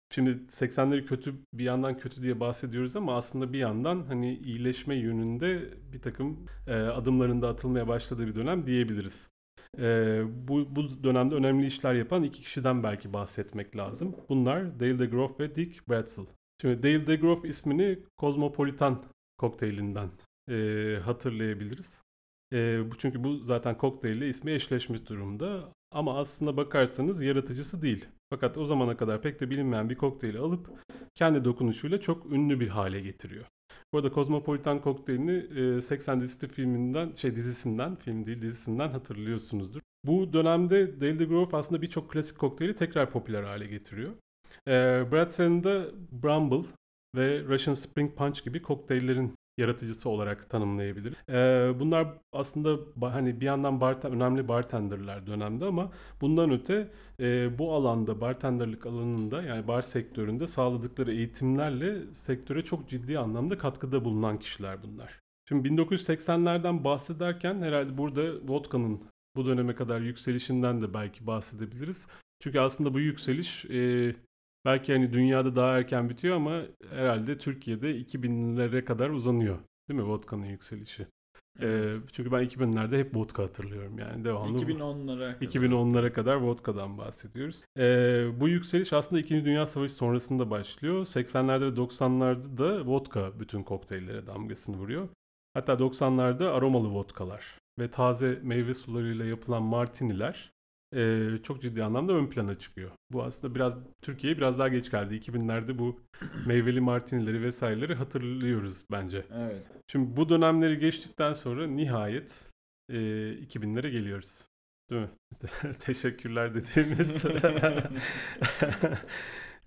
[0.09, 5.73] Şimdi 80'leri kötü bir yandan kötü diye bahsediyoruz ama aslında bir yandan hani iyileşme yönünde
[5.93, 9.29] bir takım e, adımlarında atılmaya başladığı bir dönem diyebiliriz.
[9.79, 14.15] E, bu, bu dönemde önemli işler yapan iki kişiden belki bahsetmek lazım.
[14.29, 16.25] Bunlar Dale DeGroff ve Dick Bratzel.
[16.61, 19.03] Şimdi Dale DeGroff ismini Kozmopolitan
[19.37, 20.09] kokteylinden
[20.49, 22.01] e, hatırlayabiliriz.
[22.53, 25.73] E, bu çünkü bu zaten kokteyle ismi eşleşmiş durumda.
[25.91, 28.05] Ama aslında bakarsanız yaratıcısı değil.
[28.29, 30.69] Fakat o zamana kadar pek de bilinmeyen bir kokteyli alıp
[31.15, 33.45] kendi dokunuşuyla çok ünlü bir hale getiriyor.
[33.93, 39.81] Bu arada Kozmopolitan kokteylini e, 80 dizisi filminden, şey dizisinden, film değil dizisinden hatırlıyorsunuzdur.
[40.03, 44.13] Bu dönemde Dale DeGroff aslında birçok klasik kokteyli tekrar popüler hale getiriyor.
[44.67, 44.71] E,
[45.11, 46.67] Brad Sand'da Bramble
[47.15, 51.15] ve Russian Spring Punch gibi kokteyllerin yaratıcısı olarak tanımlayabilir.
[51.29, 55.91] Ee, bunlar aslında hani bir yandan barten, önemli bartenderler dönemde ama
[56.21, 63.19] bundan öte e, bu alanda bartenderlik alanında yani bar sektöründe sağladıkları eğitimlerle sektöre çok ciddi
[63.19, 65.19] anlamda katkıda bulunan kişiler bunlar.
[65.47, 69.01] Şimdi 1980'lerden bahsederken herhalde burada vodka'nın
[69.35, 72.07] bu döneme kadar yükselişinden de belki bahsedebiliriz.
[72.39, 74.15] Çünkü aslında bu yükseliş e,
[74.65, 79.57] Belki hani dünyada daha erken bitiyor ama herhalde Türkiye'de 2000'lere kadar uzanıyor.
[79.89, 81.07] Değil mi vodka'nın yükselişi?
[81.59, 81.95] Evet.
[81.95, 84.59] Ee, çünkü ben 2000'lerde hep vodka hatırlıyorum yani devamlı.
[84.59, 85.47] 2010'lara kadar.
[85.47, 87.63] 2010'lara kadar vodka'dan bahsediyoruz.
[87.77, 89.45] Ee, bu yükseliş aslında 2.
[89.45, 91.05] Dünya Savaşı sonrasında başlıyor.
[91.05, 95.09] 80'lerde ve 90'larda da vodka bütün kokteyllere damgasını vuruyor.
[95.53, 100.51] Hatta 90'larda aromalı vodkalar ve taze meyve sularıyla yapılan martiniler
[100.95, 102.91] e, çok ciddi anlamda ön plana çıkıyor.
[103.11, 105.15] Bu aslında biraz Türkiye'ye biraz daha geç geldi.
[105.15, 105.99] 2000'lerde bu
[106.45, 109.25] meyveli martinileri vesaireleri hatırlıyoruz bence.
[109.33, 109.63] Evet.
[109.91, 112.41] Şimdi bu dönemleri geçtikten sonra nihayet
[112.89, 114.45] e, 2000'lere geliyoruz.
[114.89, 115.09] Değil mi?
[115.79, 117.23] Teşekkürler dediğimiz.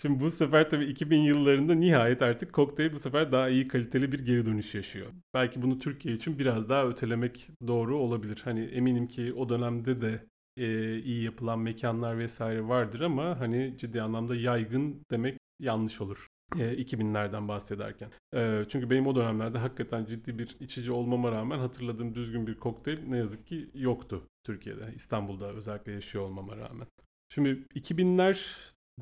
[0.02, 4.18] Şimdi bu sefer tabii 2000 yıllarında nihayet artık kokteyl bu sefer daha iyi kaliteli bir
[4.18, 5.06] geri dönüş yaşıyor.
[5.34, 8.40] Belki bunu Türkiye için biraz daha ötelemek doğru olabilir.
[8.44, 10.26] Hani eminim ki o dönemde de
[10.60, 16.26] e, iyi yapılan mekanlar vesaire vardır ama hani ciddi anlamda yaygın demek yanlış olur.
[16.58, 18.10] E, 2000'lerden bahsederken.
[18.34, 22.98] E, çünkü benim o dönemlerde hakikaten ciddi bir içici olmama rağmen hatırladığım düzgün bir kokteyl
[23.08, 24.92] ne yazık ki yoktu Türkiye'de.
[24.96, 26.86] İstanbul'da özellikle yaşıyor olmama rağmen.
[27.34, 28.46] Şimdi 2000'ler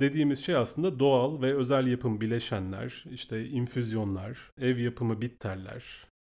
[0.00, 5.84] dediğimiz şey aslında doğal ve özel yapım bileşenler, işte infüzyonlar, ev yapımı bitterler,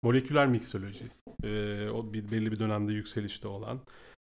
[0.04, 1.06] moleküler miksoloji,
[1.44, 3.80] e, o bir, belli bir dönemde yükselişte olan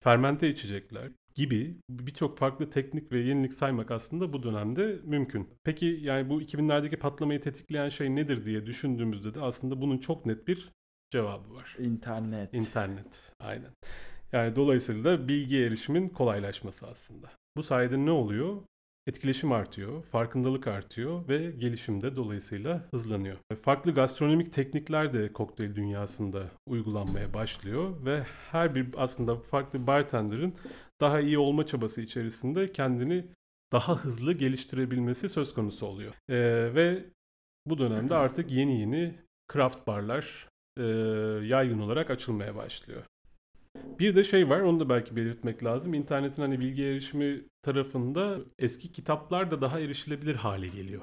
[0.05, 5.49] fermente içecekler gibi birçok farklı teknik ve yenilik saymak aslında bu dönemde mümkün.
[5.63, 10.47] Peki yani bu 2000'lerdeki patlamayı tetikleyen şey nedir diye düşündüğümüzde de aslında bunun çok net
[10.47, 10.71] bir
[11.09, 11.75] cevabı var.
[11.79, 12.53] İnternet.
[12.53, 13.31] İnternet.
[13.39, 13.71] Aynen.
[14.31, 17.31] Yani dolayısıyla da bilgi erişimin kolaylaşması aslında.
[17.57, 18.61] Bu sayede ne oluyor?
[19.07, 23.37] Etkileşim artıyor, farkındalık artıyor ve gelişim de dolayısıyla hızlanıyor.
[23.61, 30.53] Farklı gastronomik teknikler de kokteyl dünyasında uygulanmaya başlıyor ve her bir aslında farklı bartender'ın
[31.01, 33.25] daha iyi olma çabası içerisinde kendini
[33.73, 36.13] daha hızlı geliştirebilmesi söz konusu oluyor.
[36.29, 36.35] Ee,
[36.75, 37.05] ve
[37.65, 39.15] bu dönemde artık yeni yeni
[39.53, 40.83] craft barlar e,
[41.43, 43.03] yaygın olarak açılmaya başlıyor.
[43.99, 45.93] Bir de şey var onu da belki belirtmek lazım.
[45.93, 51.01] İnternetin hani bilgi erişimi tarafında eski kitaplar da daha erişilebilir hale geliyor.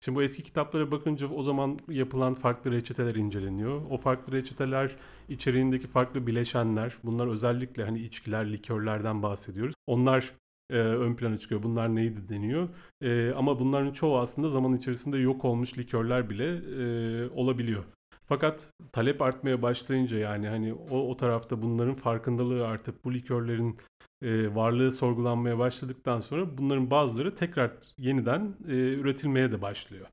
[0.00, 3.82] Şimdi bu eski kitaplara bakınca o zaman yapılan farklı reçeteler inceleniyor.
[3.90, 4.96] O farklı reçeteler
[5.28, 9.74] içeriğindeki farklı bileşenler, bunlar özellikle hani içkiler, likörlerden bahsediyoruz.
[9.86, 10.32] Onlar
[10.70, 11.62] e, ön plana çıkıyor.
[11.62, 12.68] Bunlar neydi deniyor.
[13.00, 17.84] E, ama bunların çoğu aslında zaman içerisinde yok olmuş likörler bile e, olabiliyor.
[18.26, 23.78] Fakat talep artmaya başlayınca yani hani o, o tarafta bunların farkındalığı artıp bu likörlerin
[24.22, 30.06] e, varlığı sorgulanmaya başladıktan sonra bunların bazıları tekrar yeniden e, üretilmeye de başlıyor.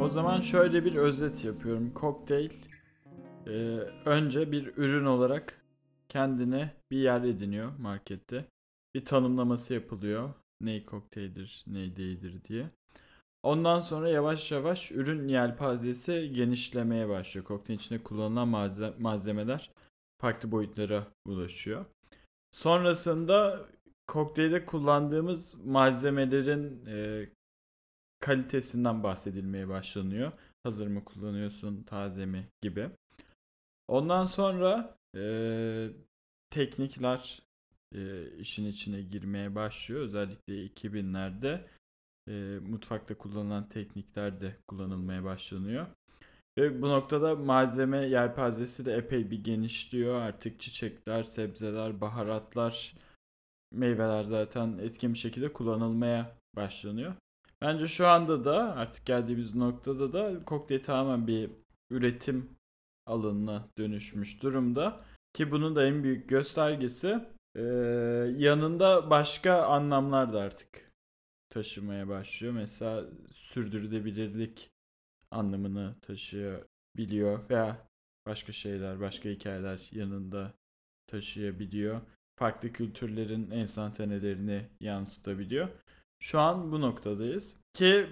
[0.00, 1.94] O zaman şöyle bir özet yapıyorum.
[1.94, 2.50] Kokteyl
[3.46, 3.50] e,
[4.04, 5.64] önce bir ürün olarak
[6.08, 8.44] kendine bir yer ediniyor markette.
[8.94, 10.34] Bir tanımlaması yapılıyor.
[10.60, 12.70] Ney kokteyldir, ney değildir diye.
[13.42, 17.46] Ondan sonra yavaş yavaş ürün yelpazesi genişlemeye başlıyor.
[17.46, 18.48] Kokteyl içinde kullanılan
[18.98, 19.70] malzemeler
[20.20, 21.84] farklı boyutlara ulaşıyor.
[22.52, 23.66] Sonrasında
[24.06, 27.28] kokteylde kullandığımız malzemelerin e,
[28.20, 30.32] kalitesinden bahsedilmeye başlanıyor.
[30.62, 32.90] Hazır mı kullanıyorsun, taze mi gibi.
[33.88, 35.22] Ondan sonra e,
[36.50, 37.42] teknikler
[37.94, 40.00] e, işin içine girmeye başlıyor.
[40.00, 41.60] Özellikle 2000'lerde
[42.28, 45.86] e, mutfakta kullanılan teknikler de kullanılmaya başlanıyor.
[46.58, 50.20] Ve bu noktada malzeme yelpazesi de epey bir genişliyor.
[50.20, 52.94] Artık çiçekler, sebzeler, baharatlar,
[53.72, 57.14] meyveler zaten etkin bir şekilde kullanılmaya başlanıyor.
[57.62, 61.50] Bence şu anda da artık geldiğimiz noktada da kokteyl tamamen bir
[61.90, 62.50] üretim
[63.06, 65.04] alanına dönüşmüş durumda.
[65.34, 67.18] Ki bunun da en büyük göstergesi
[67.56, 67.62] e,
[68.36, 70.89] yanında başka anlamlar da artık
[71.50, 72.52] taşımaya başlıyor.
[72.52, 74.70] Mesela sürdürülebilirlik
[75.30, 77.86] anlamını taşıyabiliyor veya
[78.26, 80.54] başka şeyler, başka hikayeler yanında
[81.06, 82.00] taşıyabiliyor.
[82.38, 85.68] Farklı kültürlerin enstantanelerini yansıtabiliyor.
[86.22, 87.56] Şu an bu noktadayız.
[87.74, 88.06] Ki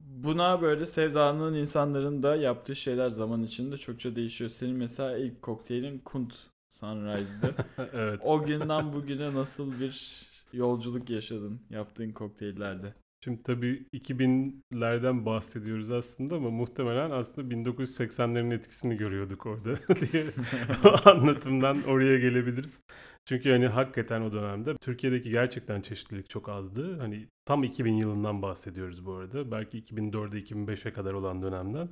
[0.00, 4.50] buna böyle sevdalanan insanların da yaptığı şeyler zaman içinde çokça değişiyor.
[4.50, 6.34] Senin mesela ilk kokteylin Kunt
[6.68, 7.54] Sunrise'dı.
[7.92, 8.20] evet.
[8.24, 12.94] O günden bugüne nasıl bir yolculuk yaşadın yaptığın kokteyllerde?
[13.24, 19.78] Şimdi tabii 2000'lerden bahsediyoruz aslında ama muhtemelen aslında 1980'lerin etkisini görüyorduk orada
[20.12, 20.26] diye
[21.04, 22.80] anlatımdan oraya gelebiliriz.
[23.24, 26.98] Çünkü hani hakikaten o dönemde Türkiye'deki gerçekten çeşitlilik çok azdı.
[26.98, 29.50] Hani tam 2000 yılından bahsediyoruz bu arada.
[29.50, 31.88] Belki 2004'e 2005'e kadar olan dönemden.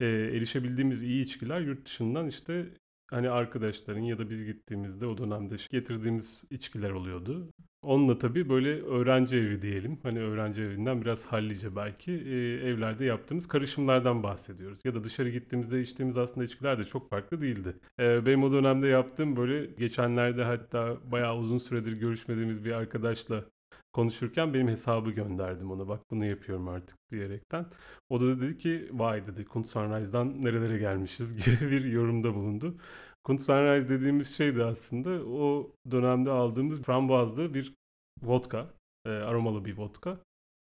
[0.00, 2.66] E, erişebildiğimiz iyi içkiler yurt dışından işte
[3.10, 7.52] hani arkadaşların ya da biz gittiğimizde o dönemde getirdiğimiz içkiler oluyordu.
[7.82, 9.98] Onunla tabii böyle öğrenci evi diyelim.
[10.02, 12.36] Hani öğrenci evinden biraz hallice belki e,
[12.68, 14.80] evlerde yaptığımız karışımlardan bahsediyoruz.
[14.84, 17.76] Ya da dışarı gittiğimizde içtiğimiz aslında içkiler de çok farklı değildi.
[18.00, 23.44] E, benim o dönemde yaptığım böyle geçenlerde hatta bayağı uzun süredir görüşmediğimiz bir arkadaşla
[23.92, 25.88] konuşurken benim hesabı gönderdim ona.
[25.88, 27.66] Bak bunu yapıyorum artık diyerekten.
[28.08, 32.76] O da dedi ki vay dedi Kunt Sunrise'dan nerelere gelmişiz gibi bir yorumda bulundu.
[33.24, 37.74] Kunt Sunrise dediğimiz şey de aslında o dönemde aldığımız frambuazlı bir
[38.22, 38.74] vodka.
[39.06, 40.18] E, aromalı bir vodka.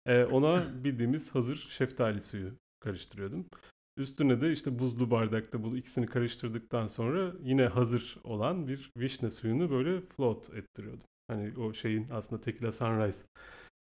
[0.07, 3.47] E, ona bildiğimiz hazır şeftali suyu karıştırıyordum.
[3.97, 9.71] Üstüne de işte buzlu bardakta bu ikisini karıştırdıktan sonra yine hazır olan bir vişne suyunu
[9.71, 11.10] böyle float ettiriyordum.
[11.31, 13.18] Hani o şeyin aslında Tequila Sunrise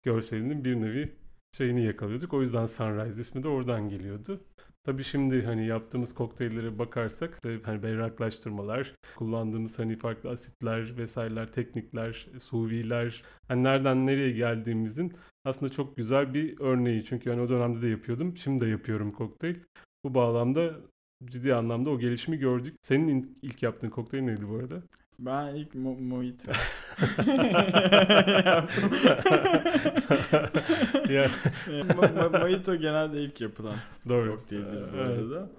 [0.03, 1.11] görselinin bir nevi
[1.57, 2.33] şeyini yakalıyorduk.
[2.33, 4.41] O yüzden Sunrise ismi de oradan geliyordu.
[4.83, 13.23] Tabii şimdi hani yaptığımız kokteyllere bakarsak hani berraklaştırmalar, kullandığımız hani farklı asitler vesaireler, teknikler, suviler,
[13.47, 15.13] hani nereden nereye geldiğimizin
[15.45, 17.05] aslında çok güzel bir örneği.
[17.05, 19.55] Çünkü hani o dönemde de yapıyordum, şimdi de yapıyorum kokteyl.
[20.03, 20.75] Bu bağlamda
[21.25, 22.75] ciddi anlamda o gelişimi gördük.
[22.81, 24.83] Senin ilk yaptığın kokteyl neydi bu arada?
[25.19, 26.51] Ben ilk mo- mojito.
[31.13, 31.31] yani...
[31.67, 33.75] mo- mojito genelde ilk yapılan
[34.09, 34.35] Doğru.
[34.35, 35.49] kokteyldir bu arada.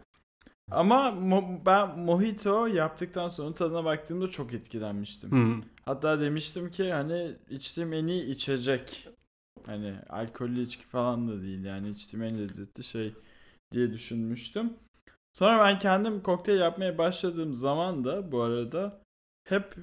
[0.70, 5.32] Ama mo- ben mojito yaptıktan sonra tadına baktığımda çok etkilenmiştim.
[5.32, 5.62] Hı.
[5.84, 9.08] Hatta demiştim ki hani içtiğim en iyi içecek.
[9.66, 13.14] Hani alkollü içki falan da değil yani içtiğim en lezzetli şey
[13.72, 14.72] diye düşünmüştüm.
[15.32, 19.00] Sonra ben kendim kokteyl yapmaya başladığım zaman da bu arada
[19.50, 19.74] hep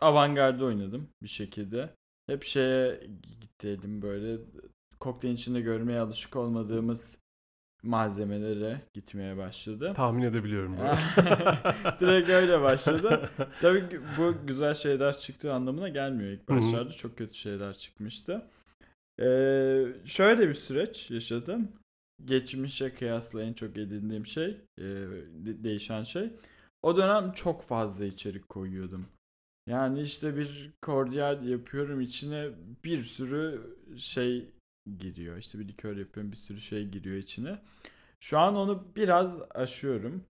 [0.00, 1.90] avantgarde oynadım bir şekilde.
[2.26, 3.00] Hep şeye
[3.40, 4.38] gidelim böyle
[5.00, 7.18] kokteyl içinde görmeye alışık olmadığımız
[7.82, 9.92] malzemelere gitmeye başladı.
[9.96, 10.76] Tahmin edebiliyorum.
[12.00, 13.30] Direkt öyle başladı.
[13.60, 16.30] Tabii bu güzel şeyler çıktığı anlamına gelmiyor.
[16.30, 18.42] İlk başlarda çok kötü şeyler çıkmıştı.
[19.20, 21.72] Ee, şöyle bir süreç yaşadım.
[22.24, 24.84] geçmişe kıyasla en çok edindiğim şey, e,
[25.44, 26.30] değişen şey.
[26.82, 29.06] O dönem çok fazla içerik koyuyordum.
[29.66, 32.48] Yani işte bir kordiyal yapıyorum içine
[32.84, 33.60] bir sürü
[33.98, 34.48] şey
[34.98, 35.36] giriyor.
[35.36, 37.58] İşte bir likör yapıyorum bir sürü şey giriyor içine.
[38.20, 40.24] Şu an onu biraz aşıyorum.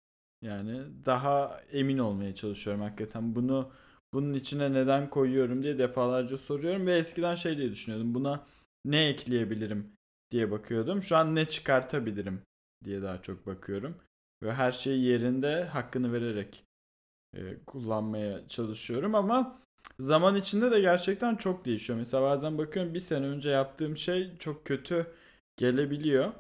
[0.42, 3.36] Yani daha emin olmaya çalışıyorum hakikaten.
[3.36, 3.72] Bunu
[4.14, 8.14] bunun içine neden koyuyorum diye defalarca soruyorum ve eskiden şey diye düşünüyordum.
[8.14, 8.46] Buna
[8.86, 9.92] ne ekleyebilirim
[10.32, 11.04] diye bakıyordum.
[11.04, 12.42] Şu an ne çıkartabilirim
[12.86, 13.96] diye daha çok bakıyorum.
[14.44, 16.66] Ve her şeyi yerinde hakkını vererek
[17.36, 19.60] e, kullanmaya çalışıyorum ama
[20.00, 22.00] zaman içinde de gerçekten çok değişiyor.
[22.00, 25.08] Mesela bazen bakıyorum bir sene önce yaptığım şey çok kötü
[25.58, 26.34] gelebiliyor.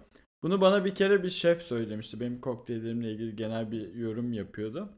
[0.43, 2.19] Bunu bana bir kere bir şef söylemişti.
[2.19, 4.89] Benim kokteyllerimle ilgili genel bir yorum yapıyordu.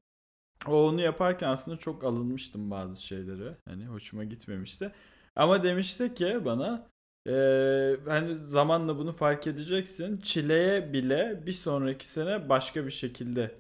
[0.68, 3.56] O onu yaparken aslında çok alınmıştım bazı şeyleri.
[3.66, 4.91] Hani hoşuma gitmemişti.
[5.36, 6.88] Ama demişti ki bana
[8.06, 10.18] hani zamanla bunu fark edeceksin.
[10.18, 13.60] Çileye bile bir sonraki sene başka bir şekilde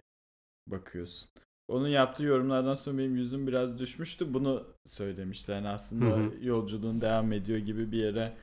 [0.67, 1.29] bakıyorsun.
[1.67, 4.33] Onun yaptığı yorumlardan sonra benim yüzüm biraz düşmüştü.
[4.33, 5.51] Bunu söylemişti.
[5.51, 6.31] Yani aslında hı hı.
[6.41, 8.33] yolculuğun devam ediyor gibi bir yere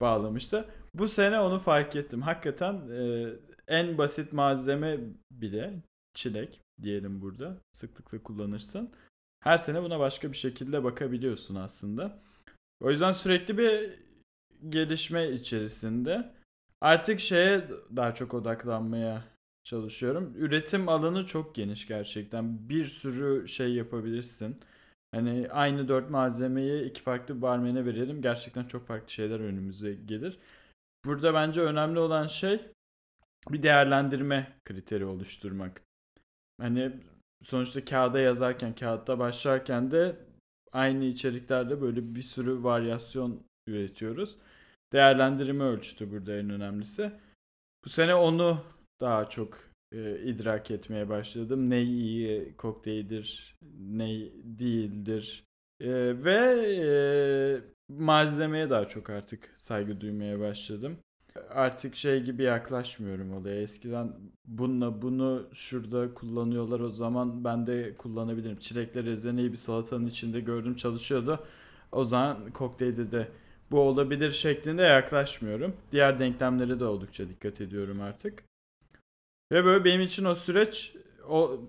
[0.00, 0.68] bağlamıştı.
[0.94, 2.22] Bu sene onu fark ettim.
[2.22, 3.28] Hakikaten e,
[3.68, 5.00] en basit malzeme
[5.30, 5.74] bile
[6.14, 8.90] çilek diyelim burada sıklıkla kullanırsın.
[9.40, 12.18] Her sene buna başka bir şekilde bakabiliyorsun aslında.
[12.80, 13.98] O yüzden sürekli bir
[14.70, 16.32] gelişme içerisinde.
[16.80, 19.24] Artık şeye daha çok odaklanmaya
[19.64, 20.34] çalışıyorum.
[20.36, 22.68] Üretim alanı çok geniş gerçekten.
[22.68, 24.60] Bir sürü şey yapabilirsin.
[25.14, 28.22] Hani aynı dört malzemeyi iki farklı barmene verelim.
[28.22, 30.38] Gerçekten çok farklı şeyler önümüze gelir.
[31.04, 32.60] Burada bence önemli olan şey
[33.50, 35.82] bir değerlendirme kriteri oluşturmak.
[36.60, 36.92] Hani
[37.44, 40.16] sonuçta kağıda yazarken, kağıtta başlarken de
[40.72, 44.36] aynı içeriklerde böyle bir sürü varyasyon üretiyoruz.
[44.92, 47.12] Değerlendirme ölçütü burada en önemlisi.
[47.84, 48.64] Bu sene onu
[49.00, 49.58] daha çok
[49.92, 51.70] e, idrak etmeye başladım.
[51.70, 54.08] Ne iyi kokteyldir, ne
[54.44, 55.44] değildir.
[55.80, 56.36] E, ve
[56.86, 56.92] e,
[57.88, 60.98] malzemeye daha çok artık saygı duymaya başladım.
[61.50, 63.62] Artık şey gibi yaklaşmıyorum olaya.
[63.62, 64.12] Eskiden
[64.44, 68.58] bununla bunu şurada kullanıyorlar o zaman ben de kullanabilirim.
[68.58, 71.46] Çilekle rezeneyi bir salatanın içinde gördüm çalışıyordu.
[71.92, 73.28] O zaman kokteylde de
[73.70, 75.76] bu olabilir şeklinde yaklaşmıyorum.
[75.92, 78.42] Diğer denklemlere de oldukça dikkat ediyorum artık.
[79.52, 80.92] Ve böyle benim için o süreç
[81.28, 81.60] o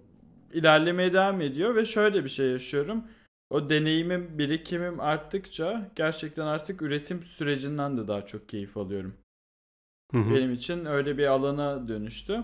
[0.54, 3.04] ilerlemeye devam ediyor ve şöyle bir şey yaşıyorum.
[3.50, 9.14] O deneyimim, birikimim arttıkça gerçekten artık üretim sürecinden de daha çok keyif alıyorum.
[10.12, 10.36] Hı hı.
[10.36, 12.44] Benim için öyle bir alana dönüştü.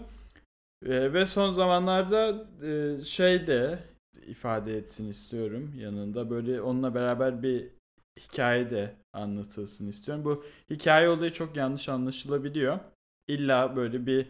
[0.85, 3.79] E, ve son zamanlarda e, şey de
[4.27, 6.29] ifade etsin istiyorum yanında.
[6.29, 7.67] Böyle onunla beraber bir
[8.19, 10.25] hikaye de anlatılsın istiyorum.
[10.25, 12.79] Bu hikaye olayı çok yanlış anlaşılabiliyor.
[13.27, 14.27] İlla böyle bir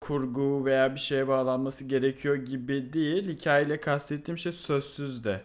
[0.00, 3.28] kurgu veya bir şeye bağlanması gerekiyor gibi değil.
[3.28, 5.42] Hikayeyle kastettiğim şey sözsüz de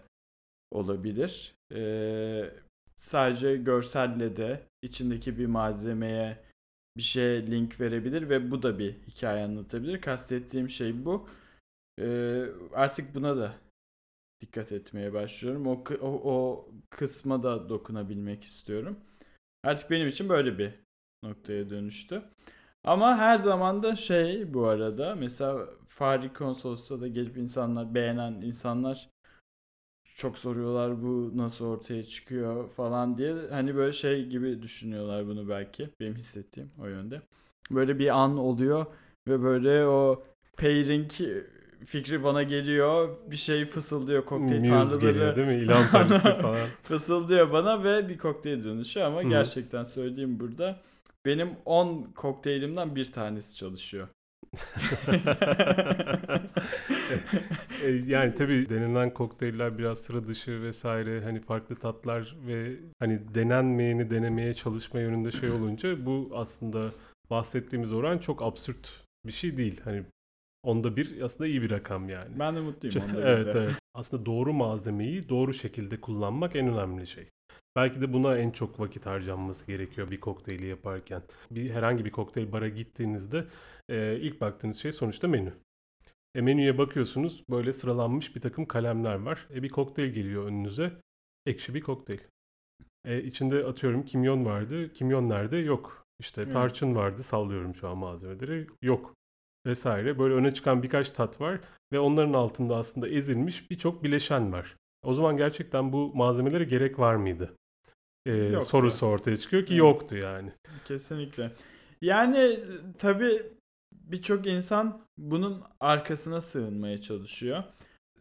[0.71, 1.55] olabilir.
[1.73, 2.51] Ee,
[2.97, 6.37] sadece görselle de içindeki bir malzemeye
[6.97, 10.01] bir şeye link verebilir ve bu da bir hikaye anlatabilir.
[10.01, 11.29] Kastettiğim şey bu.
[11.99, 13.53] Ee, artık buna da
[14.41, 15.67] dikkat etmeye başlıyorum.
[15.67, 18.99] O, o, o kısma da dokunabilmek istiyorum.
[19.63, 20.73] Artık benim için böyle bir
[21.23, 22.23] noktaya dönüştü.
[22.83, 29.09] Ama her zaman da şey bu arada mesela Fahri Konsolos'ta da gelip insanlar beğenen insanlar
[30.15, 33.35] çok soruyorlar bu nasıl ortaya çıkıyor falan diye.
[33.49, 35.89] Hani böyle şey gibi düşünüyorlar bunu belki.
[35.99, 37.21] Benim hissettiğim o yönde.
[37.71, 38.85] Böyle bir an oluyor
[39.27, 40.23] ve böyle o
[40.57, 41.11] pairing
[41.85, 43.09] fikri bana geliyor.
[43.31, 44.99] Bir şey fısıldıyor kokteyl Muse tanrıları.
[44.99, 45.55] geliyor değil mi?
[45.55, 45.83] İlan
[46.41, 46.67] falan.
[46.83, 49.29] fısıldıyor bana ve bir kokteyl dönüşü ama Hı.
[49.29, 50.79] gerçekten söyleyeyim burada
[51.25, 54.07] benim 10 kokteylimden bir tanesi çalışıyor.
[57.83, 64.09] E, yani tabii denilen kokteyller biraz sıra dışı vesaire hani farklı tatlar ve hani denenmeyeni
[64.09, 66.91] denemeye çalışma yönünde şey olunca bu aslında
[67.29, 69.81] bahsettiğimiz oran çok absürt bir şey değil.
[69.83, 70.03] Hani
[70.63, 72.39] onda bir aslında iyi bir rakam yani.
[72.39, 73.75] Ben de mutluyum onda evet evet.
[73.93, 77.29] Aslında doğru malzemeyi doğru şekilde kullanmak en önemli şey.
[77.75, 81.21] Belki de buna en çok vakit harcanması gerekiyor bir kokteyli yaparken.
[81.51, 83.45] Bir herhangi bir kokteyl bara gittiğinizde
[83.89, 85.53] e, ilk baktığınız şey sonuçta menü.
[86.35, 89.47] E, menüye bakıyorsunuz böyle sıralanmış bir takım kalemler var.
[89.53, 90.91] E, bir kokteyl geliyor önünüze.
[91.45, 92.19] Ekşi bir kokteyl.
[93.05, 94.93] E, içinde atıyorum kimyon vardı.
[94.93, 95.57] Kimyon nerede?
[95.57, 96.05] Yok.
[96.19, 97.23] İşte tarçın vardı.
[97.23, 98.67] Sallıyorum şu an malzemeleri.
[98.81, 99.15] Yok.
[99.65, 100.19] Vesaire.
[100.19, 101.59] Böyle öne çıkan birkaç tat var.
[101.91, 104.75] Ve onların altında aslında ezilmiş birçok bileşen var.
[105.03, 107.55] O zaman gerçekten bu malzemelere gerek var mıydı?
[108.25, 110.51] Ee, sorusu ortaya çıkıyor ki yoktu yani.
[110.85, 111.51] Kesinlikle.
[112.01, 112.59] Yani
[112.97, 113.43] tabii
[113.93, 117.63] birçok insan bunun arkasına sığınmaya çalışıyor.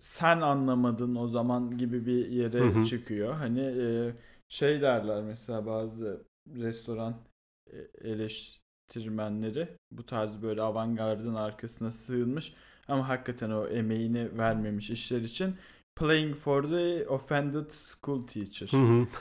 [0.01, 2.84] Sen anlamadın o zaman gibi bir yere Hı hı.
[2.84, 3.32] çıkıyor.
[3.34, 4.12] Hani e,
[4.49, 6.22] şey derler mesela bazı
[6.57, 7.16] restoran
[7.72, 7.76] e,
[8.97, 12.53] eleştirmenleri bu tarz böyle avantgardın arkasına sığınmış
[12.89, 15.55] ama hakikaten o emeğini vermemiş işler için
[15.97, 18.68] playing for the offended school teacher.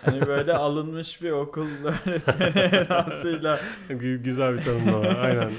[0.02, 3.60] Hani böyle alınmış bir okul öğretmeni edasıyla
[3.90, 5.08] Gü- Güzel bir tanımlama.
[5.20, 5.52] Aynen.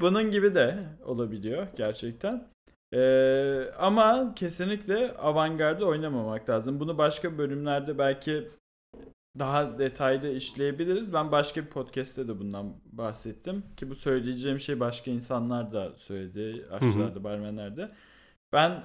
[0.00, 2.44] bunun gibi de olabiliyor gerçekten.
[2.94, 6.80] Ee, ama kesinlikle avantgarde oynamamak lazım.
[6.80, 8.48] Bunu başka bölümlerde belki
[9.38, 11.12] daha detaylı işleyebiliriz.
[11.12, 13.64] Ben başka bir podcast'te de bundan bahsettim.
[13.76, 16.66] Ki bu söyleyeceğim şey başka insanlar da söyledi.
[16.70, 17.92] Aşçılar da, barmenler de.
[18.52, 18.84] Ben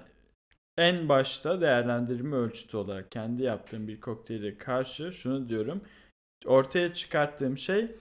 [0.78, 5.82] en başta değerlendirme ölçütü olarak kendi yaptığım bir kokteyle karşı şunu diyorum.
[6.45, 7.95] Ortaya çıkarttığım şey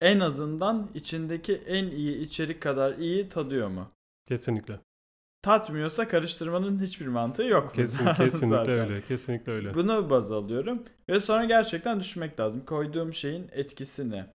[0.00, 3.90] en azından içindeki en iyi içerik kadar iyi tadıyor mu?
[4.26, 4.80] Kesinlikle.
[5.42, 7.74] Tatmıyorsa karıştırmanın hiçbir mantığı yok.
[7.74, 8.24] Kesin, zaten.
[8.24, 9.02] kesinlikle öyle.
[9.02, 9.74] Kesinlikle öyle.
[9.74, 12.64] Bunu baz alıyorum ve sonra gerçekten düşünmek lazım.
[12.64, 14.26] Koyduğum şeyin etkisi ne?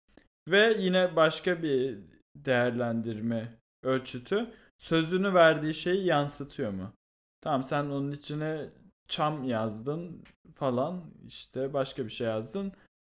[0.48, 2.00] Ve yine başka bir
[2.36, 3.54] değerlendirme
[3.84, 4.48] ölçütü
[4.78, 6.94] sözünü verdiği şeyi yansıtıyor mu?
[7.42, 8.70] Tamam sen onun içine
[9.08, 10.24] çam yazdın
[10.56, 12.72] falan işte başka bir şey yazdın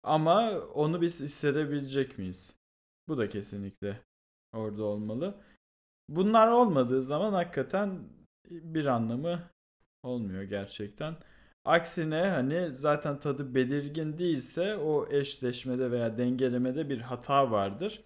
[0.02, 2.52] ama onu biz hissedebilecek miyiz?
[3.08, 4.00] Bu da kesinlikle
[4.52, 5.34] orada olmalı.
[6.08, 8.00] Bunlar olmadığı zaman hakikaten
[8.50, 9.42] bir anlamı
[10.02, 11.16] olmuyor gerçekten.
[11.64, 18.04] Aksine hani zaten tadı belirgin değilse o eşleşmede veya dengelemede bir hata vardır.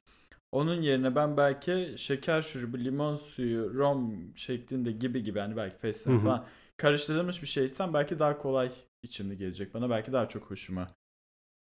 [0.53, 6.19] Onun yerine ben belki şeker şurubu, limon suyu, rom şeklinde gibi gibi hani belki fesleğen
[6.23, 6.47] falan
[6.77, 8.73] karıştırılmış bir şey içsem belki daha kolay
[9.03, 9.91] içimli gelecek bana.
[9.91, 10.89] Belki daha çok hoşuma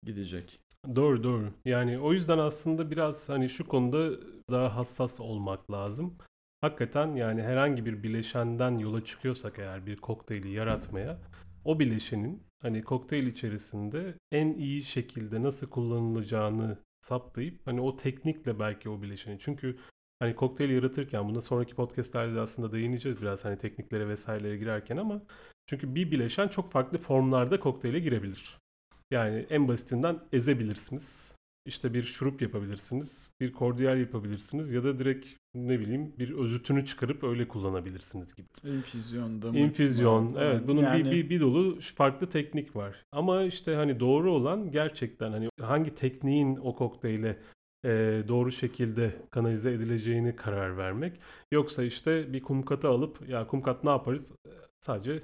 [0.03, 0.61] gidecek.
[0.95, 1.53] Doğru doğru.
[1.65, 4.11] Yani o yüzden aslında biraz hani şu konuda
[4.51, 6.19] daha hassas olmak lazım.
[6.61, 11.19] Hakikaten yani herhangi bir bileşenden yola çıkıyorsak eğer bir kokteyli yaratmaya
[11.65, 18.89] o bileşenin hani kokteyl içerisinde en iyi şekilde nasıl kullanılacağını saptayıp hani o teknikle belki
[18.89, 19.39] o bileşeni.
[19.39, 19.77] Çünkü
[20.19, 25.23] hani kokteyl yaratırken buna sonraki podcastlerde de aslında değineceğiz biraz hani tekniklere vesairelere girerken ama
[25.67, 28.60] çünkü bir bileşen çok farklı formlarda kokteyle girebilir.
[29.11, 31.31] Yani en basitinden ezebilirsiniz.
[31.67, 33.31] İşte bir şurup yapabilirsiniz.
[33.41, 34.73] Bir kordiyal yapabilirsiniz.
[34.73, 38.47] Ya da direkt ne bileyim bir özütünü çıkarıp öyle kullanabilirsiniz gibi.
[38.65, 40.35] İnfüzyon, damıtma İnfüzyon.
[40.39, 43.05] Evet bunun Yani bir, bir, bir dolu farklı teknik var.
[43.13, 47.37] Ama işte hani doğru olan gerçekten hani hangi tekniğin o kokteyle
[47.85, 51.21] e, doğru şekilde kanalize edileceğini karar vermek.
[51.53, 54.33] Yoksa işte bir kum katı alıp ya kum kat ne yaparız?
[54.47, 54.51] E,
[54.81, 55.21] Sadece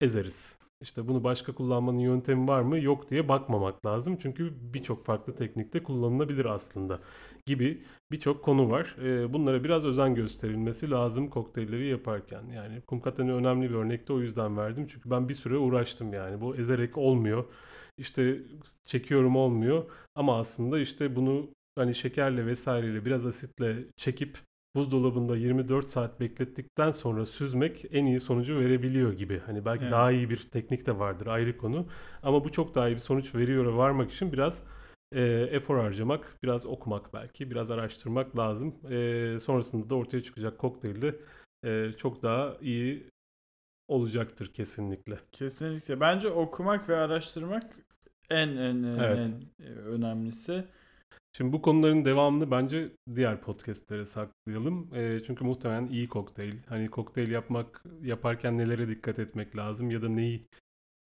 [0.00, 0.59] ezeriz.
[0.80, 2.78] İşte bunu başka kullanmanın yöntemi var mı?
[2.80, 4.16] Yok diye bakmamak lazım.
[4.22, 7.00] Çünkü birçok farklı teknikte kullanılabilir aslında
[7.46, 8.96] gibi birçok konu var.
[9.02, 12.42] Ee, bunlara biraz özen gösterilmesi lazım kokteylleri yaparken.
[12.48, 14.86] Yani kumkatani önemli bir örnekte o yüzden verdim.
[14.86, 16.40] Çünkü ben bir süre uğraştım yani.
[16.40, 17.44] Bu ezerek olmuyor.
[17.98, 18.42] İşte
[18.84, 19.84] çekiyorum olmuyor.
[20.14, 24.38] Ama aslında işte bunu hani şekerle vesaireyle biraz asitle çekip
[24.76, 29.38] buzdolabında 24 saat beklettikten sonra süzmek en iyi sonucu verebiliyor gibi.
[29.46, 29.92] Hani belki Evet.
[29.92, 31.86] daha iyi bir teknik de vardır ayrı konu.
[32.22, 34.62] Ama bu çok daha iyi bir sonuç veriyor ve varmak için biraz
[35.12, 38.74] e, efor harcamak, biraz okumak belki, biraz araştırmak lazım.
[38.90, 41.16] E, sonrasında da ortaya çıkacak kokteyl de
[41.64, 43.10] e, çok daha iyi
[43.88, 45.18] olacaktır kesinlikle.
[45.32, 46.00] Kesinlikle.
[46.00, 47.76] Bence okumak ve araştırmak
[48.30, 49.18] en en en, Evet.
[49.18, 50.64] en e, önemlisi.
[51.32, 54.94] Şimdi bu konuların devamını bence diğer podcastlere saklayalım.
[54.94, 60.08] E, çünkü muhtemelen iyi kokteyl, hani kokteyl yapmak yaparken nelere dikkat etmek lazım ya da
[60.08, 60.46] neyi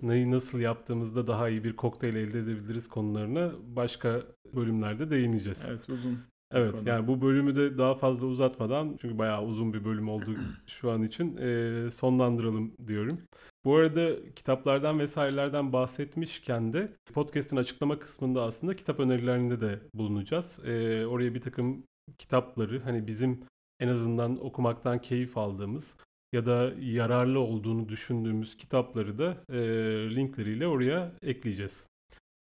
[0.03, 4.23] neyi nasıl yaptığımızda daha iyi bir kokteyl elde edebiliriz konularına başka
[4.55, 5.65] bölümlerde değineceğiz.
[5.69, 6.19] Evet uzun.
[6.53, 6.89] Evet konu.
[6.89, 11.03] yani bu bölümü de daha fazla uzatmadan çünkü bayağı uzun bir bölüm oldu şu an
[11.03, 13.21] için eee, sonlandıralım diyorum.
[13.65, 20.59] Bu arada kitaplardan vesairelerden bahsetmişken de podcast'in açıklama kısmında aslında kitap önerilerinde de bulunacağız.
[20.65, 21.85] Eee, oraya bir takım
[22.19, 23.41] kitapları hani bizim
[23.81, 25.97] en azından okumaktan keyif aldığımız
[26.33, 31.87] ya da yararlı olduğunu düşündüğümüz kitapları da eee, linkleriyle oraya ekleyeceğiz.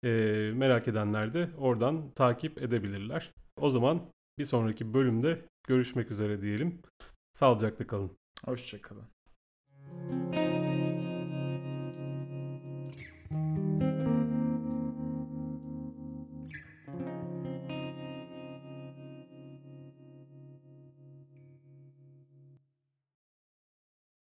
[0.04, 3.32] Eee, merak edenler de oradan takip edebilirler.
[3.60, 4.02] O zaman
[4.38, 6.78] bir sonraki bölümde görüşmek üzere diyelim.
[7.32, 8.10] Sağlıcakla kalın.
[8.44, 9.04] Hoşçakalın.